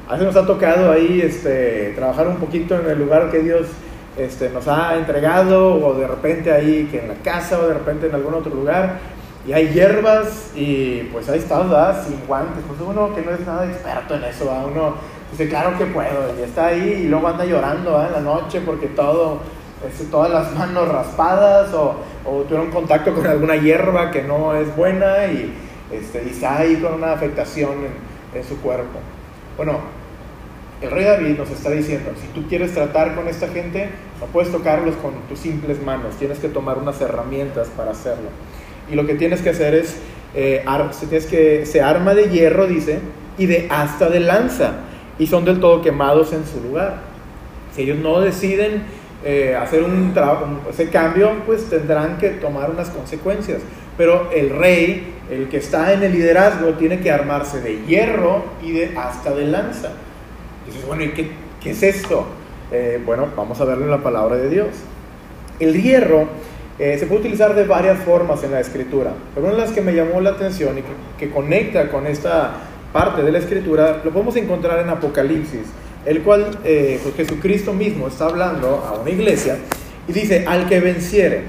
[0.07, 3.69] A veces nos ha tocado ahí este, trabajar un poquito en el lugar que Dios
[4.17, 8.07] este, nos ha entregado, o de repente ahí que en la casa, o de repente
[8.07, 8.99] en algún otro lugar,
[9.47, 12.07] y hay hierbas, y pues ahí estás, ¿verdad?
[12.07, 12.63] Sin guantes.
[12.67, 14.67] Pues uno que no es nada experto en eso, ¿verdad?
[14.67, 14.95] Uno
[15.31, 18.09] dice, claro que puedo, y está ahí, y luego anda llorando ¿verdad?
[18.09, 19.41] en la noche porque todo,
[19.89, 24.75] este, todas las manos raspadas, o, o tuvieron contacto con alguna hierba que no es
[24.77, 25.55] buena, y,
[25.91, 29.01] este, y está ahí con una afectación en, en su cuerpo.
[29.57, 30.02] Bueno,
[30.83, 33.89] el rey David nos está diciendo, si tú quieres tratar con esta gente,
[34.21, 38.29] no puedes tocarlos con tus simples manos, tienes que tomar unas herramientas para hacerlo.
[38.91, 39.97] Y lo que tienes que hacer es,
[40.35, 40.65] eh,
[41.09, 42.99] tienes que, se arma de hierro, dice,
[43.39, 44.73] y de asta de lanza,
[45.19, 47.01] y son del todo quemados en su lugar.
[47.75, 48.83] Si ellos no deciden
[49.25, 50.13] eh, hacer un
[50.69, 53.63] ese cambio, pues tendrán que tomar unas consecuencias.
[53.97, 58.73] Pero el rey, el que está en el liderazgo, tiene que armarse de hierro y
[58.73, 59.93] de asta de lanza.
[60.67, 61.31] Dices, bueno, ¿y qué,
[61.65, 62.27] es esto?
[62.71, 64.69] Eh, bueno, vamos a verlo en la palabra de Dios.
[65.61, 66.29] El hierro
[66.79, 69.83] eh, se puede utilizar de varias formas en la escritura, pero una de las que
[69.83, 72.55] me llamó la atención y que, que conecta con esta
[72.93, 75.67] parte de la escritura, lo podemos encontrar en Apocalipsis,
[76.05, 79.57] el cual eh, pues Jesucristo mismo está hablando a una iglesia
[80.09, 81.45] y dice, al que venciere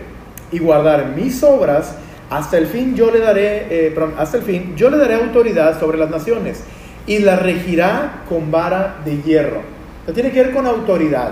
[0.52, 1.96] y guardar mis obras,
[2.30, 5.98] hasta el fin yo le daré, eh, hasta el fin yo le daré autoridad sobre
[5.98, 6.64] las naciones
[7.06, 9.62] y la regirá con vara de hierro.
[10.08, 11.32] O tiene que ver con autoridad.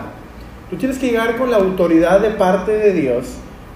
[0.70, 3.26] Tú tienes que llegar con la autoridad de parte de Dios,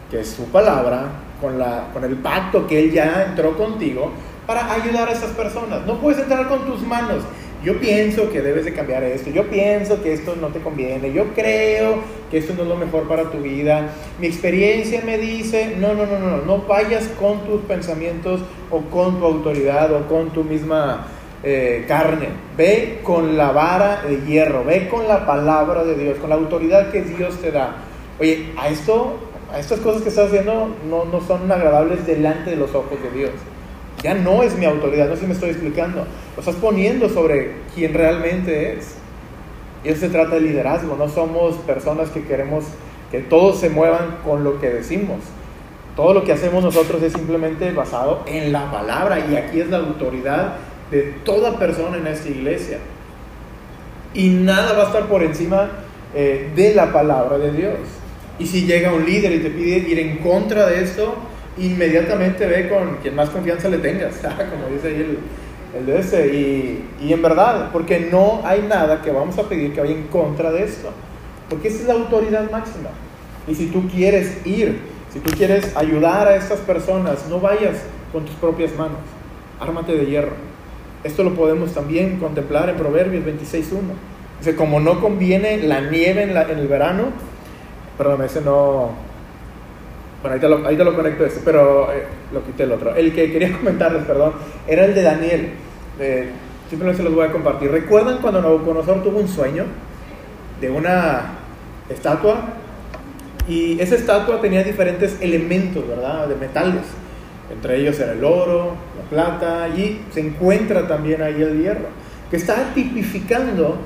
[0.09, 1.09] que es su palabra,
[1.41, 4.11] con, la, con el pacto que Él ya entró contigo,
[4.47, 5.85] para ayudar a esas personas.
[5.85, 7.23] No puedes entrar con tus manos.
[7.63, 11.33] Yo pienso que debes de cambiar esto, yo pienso que esto no te conviene, yo
[11.33, 11.95] creo
[12.29, 13.89] que esto no es lo mejor para tu vida.
[14.19, 19.19] Mi experiencia me dice, no, no, no, no, no vayas con tus pensamientos o con
[19.19, 21.07] tu autoridad o con tu misma
[21.47, 22.29] eh, carne.
[22.57, 26.91] Ve con la vara de hierro, ve con la palabra de Dios, con la autoridad
[26.91, 27.75] que Dios te da.
[28.19, 29.19] Oye, a esto,
[29.53, 33.11] a estas cosas que estás haciendo no, no son agradables delante de los ojos de
[33.15, 33.31] Dios.
[34.01, 36.05] Ya no es mi autoridad, no sé si me estoy explicando.
[36.35, 38.95] Lo estás poniendo sobre quien realmente es.
[39.83, 42.65] Y eso se trata de liderazgo, no somos personas que queremos
[43.11, 45.19] que todos se muevan con lo que decimos.
[45.95, 49.77] Todo lo que hacemos nosotros es simplemente basado en la palabra y aquí es la
[49.77, 50.55] autoridad
[50.91, 52.79] de toda persona en esta iglesia.
[54.13, 55.69] Y nada va a estar por encima
[56.13, 57.75] eh, de la palabra de Dios.
[58.39, 61.15] Y si llega un líder y te pide ir en contra de esto,
[61.57, 64.15] inmediatamente ve con quien más confianza le tengas,
[64.51, 65.17] como dice ahí el,
[65.79, 66.27] el de ese.
[66.27, 70.07] Y, y, en verdad, porque no hay nada que vamos a pedir que vaya en
[70.07, 70.91] contra de esto.
[71.49, 72.89] Porque esa es la autoridad máxima.
[73.47, 74.79] Y si tú quieres ir,
[75.11, 77.77] si tú quieres ayudar a estas personas, no vayas
[78.11, 78.99] con tus propias manos.
[79.59, 80.54] Ármate de hierro.
[81.05, 83.61] Esto lo podemos también contemplar en Proverbios 26.1.
[84.39, 87.03] Dice, como no conviene la nieve en, la, en el verano,
[87.95, 88.89] perdón, ese no...
[90.23, 92.95] Bueno, te lo, te lo conecto este, pero eh, lo quité el otro.
[92.95, 94.33] El que quería comentarles, perdón,
[94.67, 95.49] era el de Daniel.
[95.99, 96.31] Eh,
[96.71, 97.69] simplemente se los voy a compartir.
[97.69, 99.65] ¿Recuerdan cuando Nabucodonosor tuvo un sueño
[100.59, 101.35] de una
[101.87, 102.45] estatua?
[103.47, 106.27] Y esa estatua tenía diferentes elementos, ¿verdad?
[106.27, 106.81] De metales.
[107.51, 111.87] Entre ellos era el oro, la plata y se encuentra también ahí el hierro,
[112.29, 113.77] que está tipificando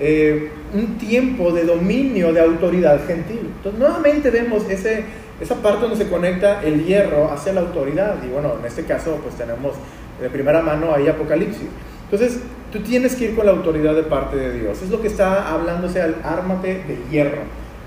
[0.00, 3.40] eh, un tiempo de dominio de autoridad gentil.
[3.56, 5.04] Entonces, nuevamente vemos ese,
[5.40, 8.16] esa parte donde se conecta el hierro hacia la autoridad.
[8.24, 9.74] Y bueno, en este caso, pues tenemos
[10.20, 11.68] de primera mano ahí Apocalipsis.
[12.10, 12.40] Entonces,
[12.72, 14.80] tú tienes que ir con la autoridad de parte de Dios.
[14.82, 17.42] Es lo que está hablándose al ármate de hierro.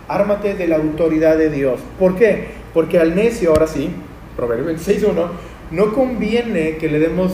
[0.07, 1.79] Ármate de la autoridad de Dios.
[1.97, 2.49] ¿Por qué?
[2.73, 3.91] Porque al necio, ahora sí,
[4.35, 5.27] Proverbio 26.1,
[5.71, 7.31] no conviene que le demos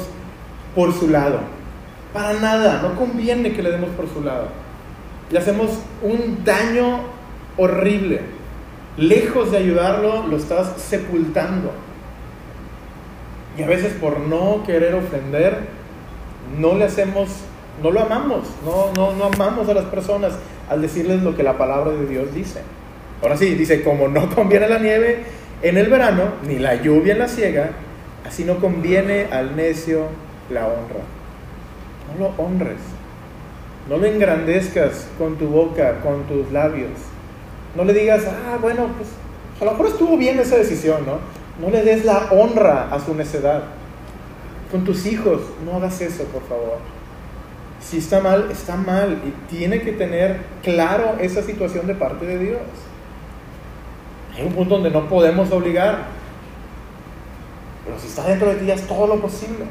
[0.75, 1.39] por su lado.
[2.13, 4.47] Para nada, no conviene que le demos por su lado.
[5.29, 7.01] Le hacemos un daño
[7.57, 8.21] horrible.
[8.97, 11.71] Lejos de ayudarlo, lo estás sepultando.
[13.57, 15.59] Y a veces por no querer ofender,
[16.59, 17.29] no le hacemos,
[17.81, 20.33] no lo amamos, no, no, no amamos a las personas
[20.69, 22.61] al decirles lo que la palabra de Dios dice.
[23.21, 25.23] Ahora sí, dice, como no conviene la nieve
[25.61, 27.71] en el verano, ni la lluvia en la siega,
[28.25, 30.07] así no conviene al necio
[30.49, 31.01] la honra.
[32.13, 32.79] No lo honres,
[33.89, 36.91] no lo engrandezcas con tu boca, con tus labios.
[37.75, 39.09] No le digas, ah, bueno, pues
[39.59, 41.19] a lo mejor estuvo bien esa decisión, ¿no?
[41.59, 43.63] No le des la honra a su necedad.
[44.71, 46.77] Con tus hijos, no hagas eso, por favor.
[47.79, 49.17] Si está mal, está mal.
[49.25, 52.61] Y tiene que tener claro esa situación de parte de Dios.
[54.37, 56.05] Hay un punto donde no podemos obligar.
[57.85, 59.65] Pero si está dentro de ti, es todo lo posible.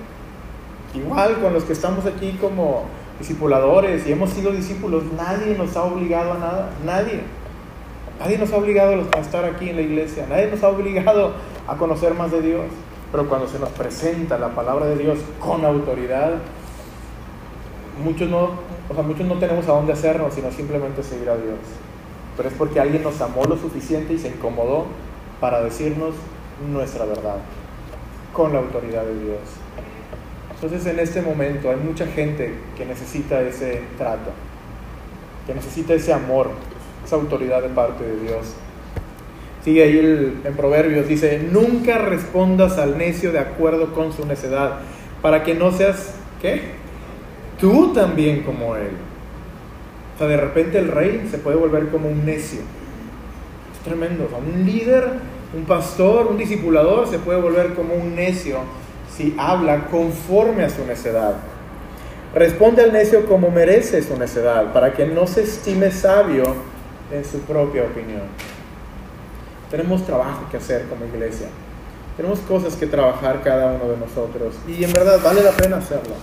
[0.95, 2.85] Igual con los que estamos aquí como
[3.19, 7.21] discipuladores y hemos sido discípulos, nadie nos ha obligado a nada, nadie.
[8.19, 11.33] Nadie nos ha obligado a estar aquí en la iglesia, nadie nos ha obligado
[11.69, 12.65] a conocer más de Dios.
[13.13, 16.33] Pero cuando se nos presenta la palabra de Dios con autoridad,
[18.03, 18.51] muchos no,
[18.89, 21.59] o sea, muchos no tenemos a dónde hacernos, sino simplemente seguir a Dios.
[22.37, 24.87] Pero es porque alguien nos amó lo suficiente y se incomodó
[25.41, 26.15] para decirnos
[26.71, 27.37] nuestra verdad,
[28.33, 29.41] con la autoridad de Dios.
[30.55, 34.31] Entonces en este momento hay mucha gente que necesita ese trato,
[35.47, 36.51] que necesita ese amor,
[37.05, 38.55] esa autoridad de parte de Dios.
[39.63, 44.79] Sigue ahí en Proverbios, dice, nunca respondas al necio de acuerdo con su necedad,
[45.21, 46.63] para que no seas, ¿qué?
[47.61, 48.91] Tú también como él.
[50.17, 52.61] O sea, de repente el rey se puede volver como un necio.
[52.61, 54.29] Es tremendo.
[54.35, 55.05] un líder,
[55.55, 58.61] un pastor, un discipulador se puede volver como un necio
[59.15, 61.35] si habla conforme a su necedad.
[62.35, 66.45] Responde al necio como merece su necedad, para que no se estime sabio
[67.13, 68.23] en su propia opinión.
[69.71, 71.49] Tenemos trabajo que hacer como iglesia.
[72.17, 74.55] Tenemos cosas que trabajar cada uno de nosotros.
[74.67, 76.15] Y en verdad vale la pena hacerlo.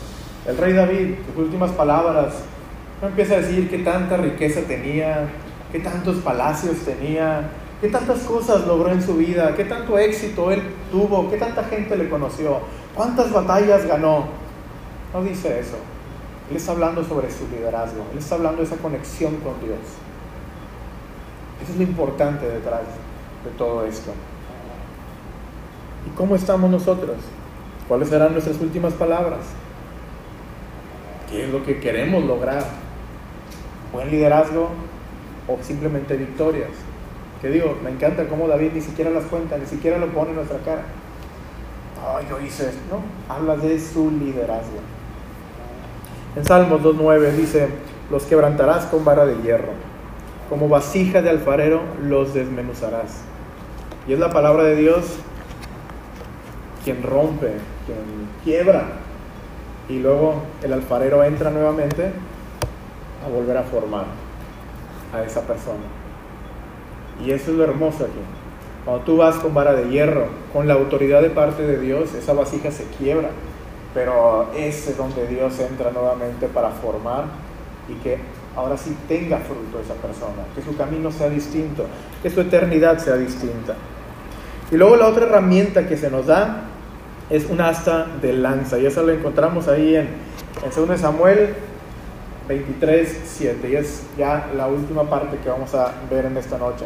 [0.47, 2.33] El rey David, sus últimas palabras,
[3.03, 5.27] no empieza a decir qué tanta riqueza tenía,
[5.73, 7.49] qué tantos palacios tenía,
[7.81, 11.97] qué tantas cosas logró en su vida, qué tanto éxito él tuvo, qué tanta gente
[11.97, 12.59] le conoció,
[12.95, 14.27] cuántas batallas ganó.
[15.13, 15.75] No dice eso.
[16.49, 19.79] Él está hablando sobre su liderazgo, él está hablando de esa conexión con Dios.
[21.61, 22.83] Eso es lo importante detrás
[23.43, 24.13] de todo esto.
[26.07, 27.17] ¿Y cómo estamos nosotros?
[27.85, 29.41] ¿Cuáles serán nuestras últimas palabras?
[31.29, 32.82] ¿Qué es lo que queremos lograr?
[33.93, 34.69] ¿Buen liderazgo
[35.47, 36.71] o simplemente victorias?
[37.41, 40.35] Que digo, me encanta cómo David ni siquiera las cuenta, ni siquiera lo pone en
[40.35, 40.83] nuestra cara.
[42.17, 42.71] Ay, yo hice.
[42.91, 43.01] No,
[43.33, 44.79] habla de su liderazgo.
[46.35, 47.69] En Salmos 2.9 dice,
[48.11, 49.93] los quebrantarás con vara de hierro
[50.53, 53.21] como vasija de alfarero los desmenuzarás.
[54.07, 55.03] Y es la palabra de Dios
[56.83, 57.53] quien rompe,
[57.85, 58.83] quien quiebra.
[59.89, 62.11] Y luego el alfarero entra nuevamente
[63.25, 64.05] a volver a formar
[65.13, 65.83] a esa persona.
[67.23, 68.19] Y eso es lo hermoso aquí.
[68.85, 72.33] Cuando tú vas con vara de hierro, con la autoridad de parte de Dios, esa
[72.33, 73.29] vasija se quiebra.
[73.93, 77.25] Pero ese es donde Dios entra nuevamente para formar
[77.87, 78.17] y que
[78.55, 81.85] ahora sí tenga fruto esa persona, que su camino sea distinto,
[82.21, 83.75] que su eternidad sea distinta.
[84.71, 86.63] Y luego la otra herramienta que se nos da
[87.29, 90.07] es un asta de lanza, y esa la encontramos ahí en,
[90.63, 91.53] en 2 Samuel
[92.47, 96.85] 23, 7, y es ya la última parte que vamos a ver en esta noche.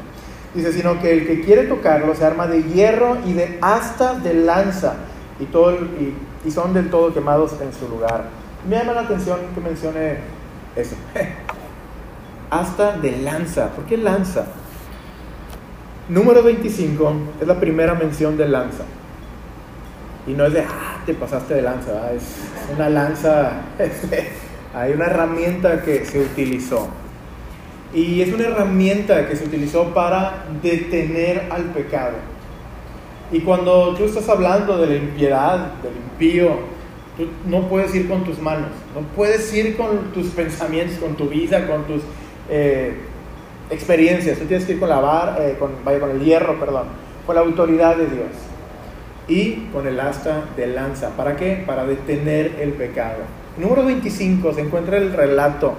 [0.54, 4.34] Dice, sino que el que quiere tocarlo se arma de hierro y de asta de
[4.34, 4.96] lanza,
[5.39, 8.26] y, son del todo quemados en su lugar.
[8.67, 10.17] Me llama la atención que mencione
[10.76, 10.96] eso.
[12.50, 13.70] hasta de lanza.
[13.70, 14.46] ¿Por qué lanza?
[16.10, 18.84] Número 25 es la primera mención de lanza.
[20.26, 22.24] Y no es de, ah, te pasaste de lanza, es
[22.76, 23.52] una lanza,
[24.82, 26.88] hay una herramienta que se utilizó.
[27.94, 32.16] Y es una herramienta que se utilizó para detener al pecado.
[33.32, 36.60] Y cuando tú estás hablando de la impiedad, del impío,
[37.18, 41.28] tú no puedes ir con tus manos, no puedes ir con tus pensamientos, con tu
[41.28, 42.04] vida, con tus
[42.50, 42.94] eh,
[43.70, 44.38] experiencias.
[44.38, 46.88] Tú tienes que ir con la bar, eh, con, vaya, con el hierro, perdón,
[47.26, 48.30] con la autoridad de Dios
[49.28, 51.10] y con el asta de lanza.
[51.18, 51.63] ¿Para qué?
[51.66, 53.24] Para detener el pecado.
[53.58, 55.74] Número 25 se encuentra el relato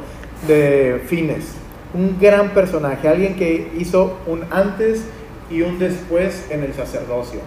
[0.48, 1.54] de Fines,
[1.94, 5.04] un gran personaje, alguien que hizo un antes
[5.48, 7.40] y un después en el sacerdocio.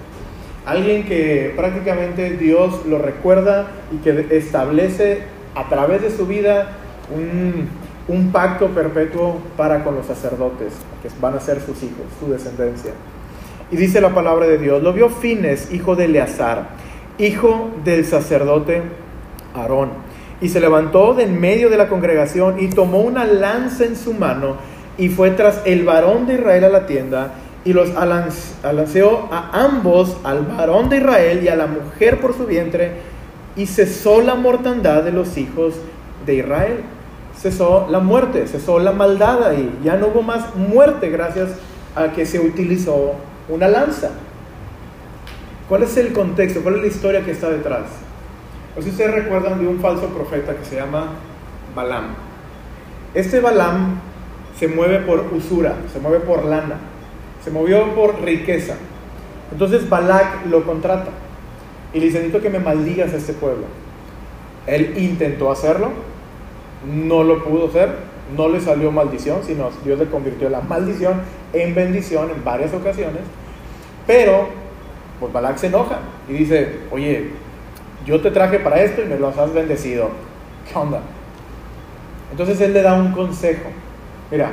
[0.65, 5.23] Alguien que prácticamente Dios lo recuerda y que establece
[5.53, 6.77] a través de su vida
[7.13, 7.67] un,
[8.07, 10.73] un pacto perpetuo para con los sacerdotes,
[11.03, 12.91] que van a ser sus hijos, su descendencia.
[13.69, 16.69] Y dice la palabra de Dios, lo vio Fines, hijo de Eleazar,
[17.17, 18.81] hijo del sacerdote
[19.53, 19.89] Aarón,
[20.41, 24.13] y se levantó de en medio de la congregación y tomó una lanza en su
[24.13, 24.57] mano
[24.97, 27.33] y fue tras el varón de Israel a la tienda
[27.63, 32.47] y los alanceó a ambos, al varón de Israel y a la mujer por su
[32.47, 33.11] vientre,
[33.55, 35.75] y cesó la mortandad de los hijos
[36.25, 36.83] de Israel
[37.41, 39.79] cesó la muerte, cesó la maldad ahí.
[39.83, 41.49] Ya no hubo más muerte gracias
[41.95, 43.15] a que se utilizó
[43.49, 44.11] una lanza.
[45.67, 46.61] ¿Cuál es el contexto?
[46.61, 47.83] ¿Cuál es la historia que está detrás?
[48.73, 51.09] Pues si ustedes recuerdan de un falso profeta que se llama
[51.75, 52.15] Balaam.
[53.13, 53.99] Este Balaam
[54.57, 56.77] se mueve por usura, se mueve por lana,
[57.43, 58.75] se movió por riqueza.
[59.51, 61.09] Entonces Balak lo contrata
[61.93, 63.65] y le dice, necesito que me maldigas a este pueblo.
[64.67, 65.89] Él intentó hacerlo,
[66.85, 67.95] no lo pudo hacer,
[68.37, 73.21] no le salió maldición, sino Dios le convirtió la maldición en bendición en varias ocasiones.
[74.07, 74.47] Pero,
[75.19, 75.99] pues Balak se enoja
[76.29, 77.31] y dice, oye,
[78.05, 80.09] yo te traje para esto y me lo has bendecido.
[80.67, 81.01] ¿Qué onda?
[82.31, 83.69] Entonces él le da un consejo.
[84.29, 84.51] Mira,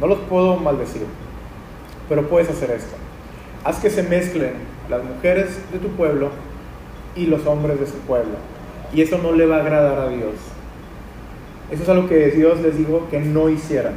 [0.00, 1.06] no los puedo maldecir,
[2.08, 2.96] pero puedes hacer esto.
[3.64, 4.54] Haz que se mezclen
[4.88, 6.30] las mujeres de tu pueblo
[7.14, 8.36] y los hombres de su pueblo.
[8.94, 10.34] Y eso no le va a agradar a Dios.
[11.70, 13.94] Eso es algo que Dios les dijo que no hicieran.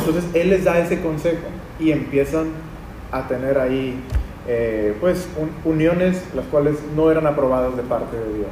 [0.00, 1.46] Entonces Él les da ese consejo
[1.80, 2.48] y empiezan
[3.10, 3.98] a tener ahí
[4.48, 5.28] eh, pues
[5.64, 8.50] uniones las cuales no eran aprobadas de parte de Dios.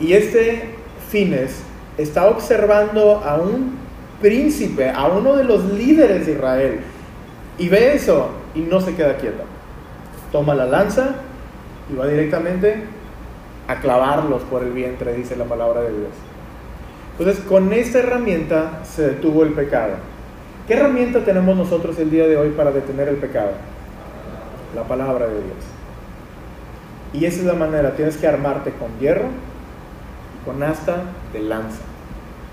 [0.00, 0.74] Y este
[1.08, 1.62] Fines
[1.98, 3.76] está observando a un
[4.20, 6.80] príncipe, a uno de los líderes de Israel,
[7.58, 9.42] y ve eso y no se queda quieto.
[10.30, 11.16] Toma la lanza
[11.92, 12.84] y va directamente
[13.68, 16.10] a clavarlos por el vientre, dice la palabra de Dios.
[17.18, 19.94] Entonces, con esta herramienta se detuvo el pecado.
[20.66, 23.52] ¿Qué herramienta tenemos nosotros el día de hoy para detener el pecado?
[24.74, 25.64] La palabra de Dios.
[27.12, 31.02] Y esa es la manera, tienes que armarte con hierro y con asta
[31.32, 31.82] de lanza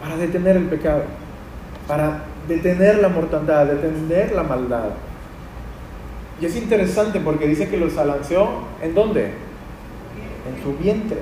[0.02, 1.04] para detener el pecado,
[1.88, 4.90] para detener la mortandad, detener la maldad.
[6.42, 8.48] Y es interesante porque dice que los alanceó
[8.82, 9.26] en dónde?
[9.26, 11.22] En su vientre.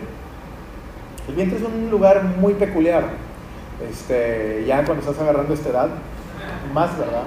[1.27, 3.05] El vientre es un lugar muy peculiar.
[3.89, 5.89] Este, ya cuando estás agarrando esta edad,
[6.73, 7.23] más, ¿verdad?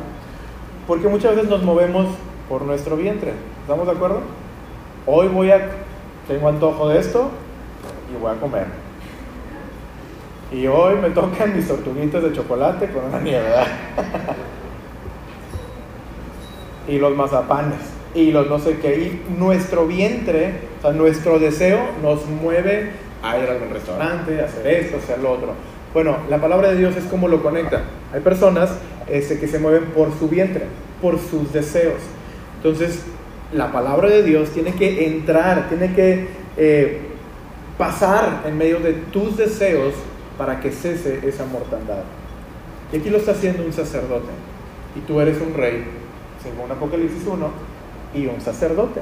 [0.87, 2.07] Porque muchas veces nos movemos
[2.49, 3.33] por nuestro vientre.
[3.71, 4.21] ¿Estamos de acuerdo?
[5.07, 5.61] Hoy voy a,
[6.27, 7.31] tengo antojo de esto
[8.13, 8.67] y voy a comer.
[10.51, 13.47] Y hoy me tocan mis tortuguitas de chocolate con una nieve,
[16.89, 17.79] y los mazapanes,
[18.13, 19.03] y los no sé qué.
[19.03, 22.91] Y nuestro vientre, o sea, nuestro deseo nos mueve
[23.23, 25.53] a ir a algún restaurante, a hacer esto, a hacer lo otro.
[25.95, 27.83] Bueno, la palabra de Dios es como lo conecta.
[28.13, 28.73] Hay personas
[29.07, 30.65] este, que se mueven por su vientre,
[31.01, 32.01] por sus deseos.
[32.57, 33.05] Entonces,
[33.53, 37.01] la palabra de Dios tiene que entrar, tiene que eh,
[37.77, 39.95] pasar en medio de tus deseos
[40.39, 42.03] para que cese esa mortandad.
[42.93, 44.29] Y aquí lo está haciendo un sacerdote.
[44.97, 45.85] Y tú eres un rey,
[46.43, 47.51] según Apocalipsis 1,
[48.15, 49.01] y un sacerdote,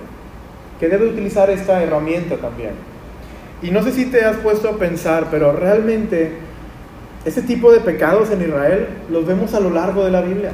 [0.79, 2.73] que debe utilizar esta herramienta también.
[3.63, 6.33] Y no sé si te has puesto a pensar, pero realmente
[7.25, 10.53] ese tipo de pecados en Israel los vemos a lo largo de la Biblia,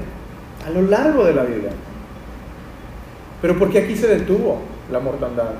[0.66, 1.70] a lo largo de la Biblia.
[3.44, 4.58] Pero ¿por qué aquí se detuvo
[4.90, 5.50] la mortandad?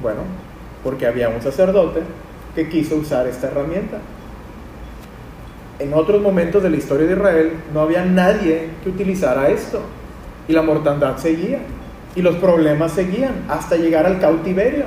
[0.00, 0.20] Bueno,
[0.82, 2.00] porque había un sacerdote
[2.54, 3.98] que quiso usar esta herramienta.
[5.80, 9.82] En otros momentos de la historia de Israel no había nadie que utilizara esto.
[10.48, 11.58] Y la mortandad seguía.
[12.16, 14.86] Y los problemas seguían hasta llegar al cautiverio.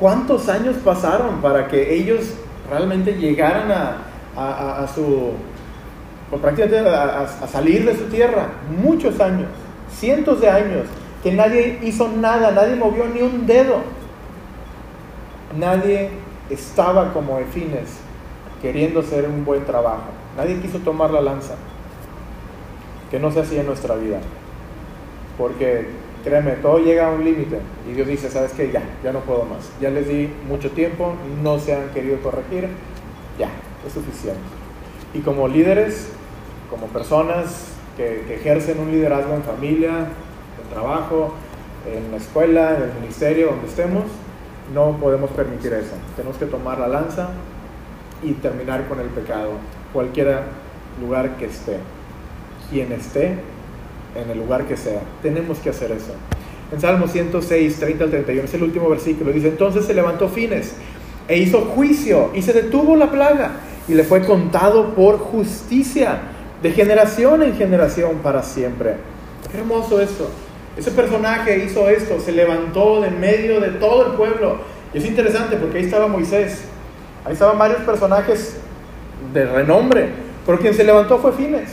[0.00, 2.20] ¿Cuántos años pasaron para que ellos
[2.70, 5.32] realmente llegaran a, a, su,
[6.30, 8.48] pues prácticamente a, salir de su tierra,
[8.82, 9.48] muchos años,
[9.90, 10.86] cientos de años,
[11.22, 13.76] que nadie hizo nada, nadie movió ni un dedo,
[15.58, 16.10] nadie
[16.50, 17.98] estaba como Efines
[18.62, 20.04] queriendo hacer un buen trabajo,
[20.36, 21.54] nadie quiso tomar la lanza,
[23.10, 24.18] que no se hacía en nuestra vida,
[25.38, 25.88] porque
[26.24, 29.44] créeme, todo llega a un límite y Dios dice, sabes que ya, ya no puedo
[29.44, 32.68] más, ya les di mucho tiempo, no se han querido corregir,
[33.38, 33.48] ya,
[33.86, 34.40] es suficiente.
[35.14, 36.08] Y como líderes,
[36.68, 39.90] como personas que, ejercen un liderazgo en familia,
[40.62, 41.34] en trabajo,
[41.86, 44.04] en la escuela, en el ministerio, donde estemos,
[44.74, 45.94] no podemos permitir eso.
[46.16, 47.28] Tenemos que tomar la lanza
[48.22, 49.52] y terminar con el pecado,
[49.92, 50.40] cualquier
[51.00, 51.78] lugar que esté,
[52.70, 53.38] quien esté,
[54.14, 55.00] en el lugar que sea.
[55.22, 56.12] Tenemos que hacer eso.
[56.72, 60.74] En Salmo 106, 30 al 31, es el último versículo, dice, entonces se levantó Fines
[61.28, 63.52] e hizo juicio y se detuvo la plaga
[63.88, 66.18] y le fue contado por justicia
[66.62, 68.94] de generación en generación para siempre.
[69.50, 70.28] Qué hermoso esto.
[70.76, 74.58] Ese personaje hizo esto, se levantó de medio de todo el pueblo.
[74.92, 76.64] Y es interesante porque ahí estaba Moisés,
[77.24, 78.58] ahí estaban varios personajes
[79.32, 80.08] de renombre,
[80.44, 81.70] pero quien se levantó fue Fines.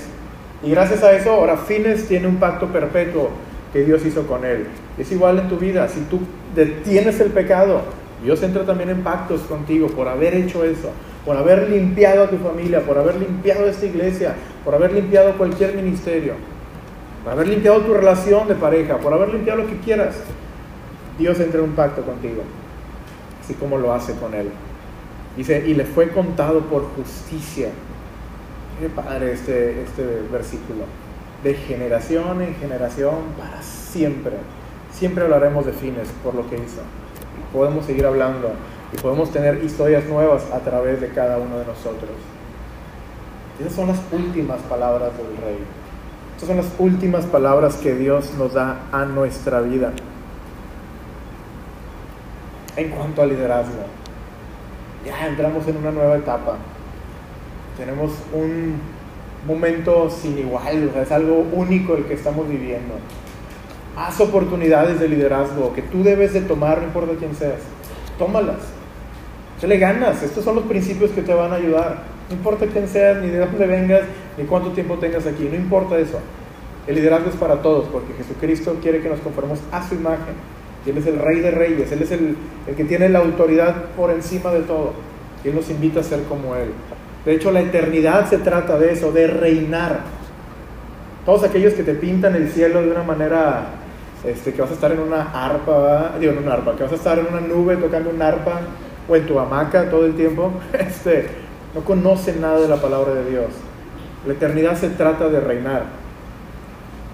[0.64, 3.30] Y gracias a eso ahora Fines tiene un pacto perpetuo
[3.74, 4.68] que Dios hizo con él.
[4.98, 6.20] Es igual en tu vida, si tú
[6.56, 7.82] detienes el pecado,
[8.24, 10.92] Dios entra también en pactos contigo por haber hecho eso,
[11.26, 15.76] por haber limpiado a tu familia, por haber limpiado esta iglesia, por haber limpiado cualquier
[15.76, 16.34] ministerio,
[17.24, 20.16] por haber limpiado tu relación de pareja, por haber limpiado lo que quieras.
[21.18, 22.42] Dios entra en un pacto contigo,
[23.42, 24.50] así como lo hace con él.
[25.38, 27.70] Dice, y le fue contado por justicia.
[28.80, 30.84] Qué padre este, este versículo.
[31.44, 34.34] De generación en generación para siempre.
[34.92, 36.82] Siempre hablaremos de fines por lo que hizo.
[37.52, 38.52] podemos seguir hablando
[38.94, 42.12] y podemos tener historias nuevas a través de cada uno de nosotros.
[43.60, 45.58] Esas son las últimas palabras del rey.
[46.36, 49.94] Estas son las últimas palabras que Dios nos da a nuestra vida.
[52.76, 53.84] En cuanto al liderazgo,
[55.06, 56.56] ya entramos en una nueva etapa.
[57.78, 58.76] Tenemos un
[59.48, 62.96] momento sin igual, es algo único el que estamos viviendo.
[63.96, 67.62] Haz oportunidades de liderazgo que tú debes de tomar, no importa quién seas.
[68.18, 68.73] Tómalas.
[69.64, 70.22] Se le ganas.
[70.22, 72.00] Estos son los principios que te van a ayudar.
[72.30, 74.02] No importa quién seas, ni de dónde vengas,
[74.38, 75.48] ni cuánto tiempo tengas aquí.
[75.50, 76.20] No importa eso.
[76.86, 80.34] El liderazgo es para todos, porque Jesucristo quiere que nos conformemos a su imagen.
[80.86, 81.90] Él es el rey de reyes.
[81.94, 82.36] Él es el,
[82.68, 84.96] el que tiene la autoridad por encima de todo.
[85.46, 86.74] Y Él nos invita a ser como Él.
[87.24, 90.02] De hecho, la eternidad se trata de eso, de reinar.
[91.26, 93.68] Todos aquellos que te pintan el cielo de una manera
[94.26, 96.96] este, que vas a estar en una arpa, digo, en una arpa, que vas a
[96.96, 98.60] estar en una nube tocando un arpa
[99.08, 101.28] o en tu hamaca todo el tiempo, este,
[101.74, 103.50] no conocen nada de la palabra de Dios.
[104.26, 105.84] La eternidad se trata de reinar.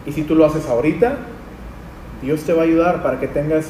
[0.05, 1.17] Y si tú lo haces ahorita,
[2.21, 3.67] Dios te va a ayudar para que tengas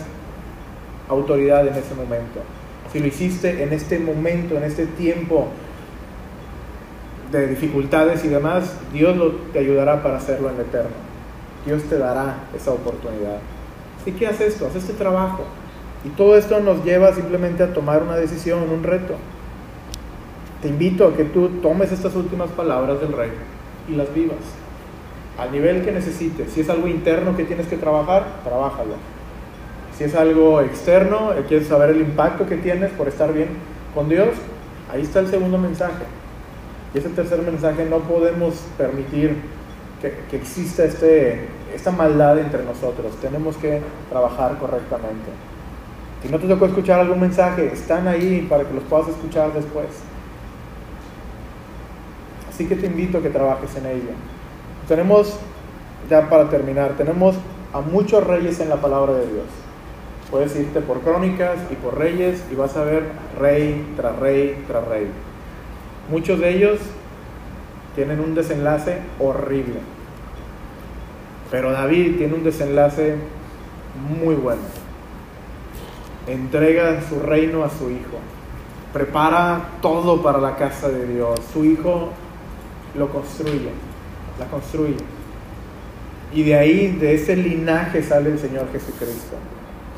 [1.08, 2.42] autoridad en ese momento.
[2.92, 5.48] Si lo hiciste en este momento, en este tiempo
[7.32, 9.16] de dificultades y demás, Dios
[9.54, 11.10] te ayudará para hacerlo en el eterno.
[11.66, 13.38] Dios te dará esa oportunidad.
[14.02, 15.44] Así que haz esto, haz este trabajo.
[16.06, 19.16] Y todo esto nos lleva simplemente a tomar una decisión, un reto.
[20.62, 23.32] Te invito a que tú tomes estas últimas palabras del rey
[23.88, 24.38] y las vivas
[25.39, 26.52] al nivel que necesites.
[26.52, 28.95] Si es algo interno que tienes que trabajar, trabájalo.
[29.97, 33.50] Si es algo externo, eh, quieres saber el impacto que tienes por estar bien
[33.93, 34.30] con Dios,
[34.91, 36.04] ahí está el segundo mensaje.
[36.93, 39.36] Y ese tercer mensaje no podemos permitir
[40.02, 43.14] que, que exista este, esta maldad entre nosotros.
[43.22, 45.49] Tenemos que trabajar correctamente.
[46.22, 49.88] Si no te tocó escuchar algún mensaje, están ahí para que los puedas escuchar después.
[52.50, 54.12] Así que te invito a que trabajes en ello.
[54.88, 55.40] Tenemos,
[56.10, 57.36] ya para terminar, tenemos
[57.72, 59.46] a muchos reyes en la palabra de Dios.
[60.30, 63.04] Puedes irte por crónicas y por reyes y vas a ver
[63.40, 65.08] rey tras rey tras rey.
[66.12, 66.80] Muchos de ellos
[67.96, 69.80] tienen un desenlace horrible.
[71.50, 73.16] Pero David tiene un desenlace
[74.22, 74.62] muy bueno.
[76.30, 78.20] Entrega su reino a su hijo.
[78.94, 81.40] Prepara todo para la casa de Dios.
[81.52, 82.10] Su hijo
[82.96, 83.72] lo construye,
[84.40, 84.98] la construye.
[86.32, 89.38] Y de ahí, de ese linaje sale el Señor Jesucristo.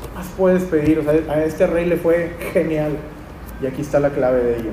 [0.02, 1.06] ¿Qué más puedes pedir?
[1.28, 2.96] A este rey le fue genial.
[3.60, 4.70] Y aquí está la clave de ello.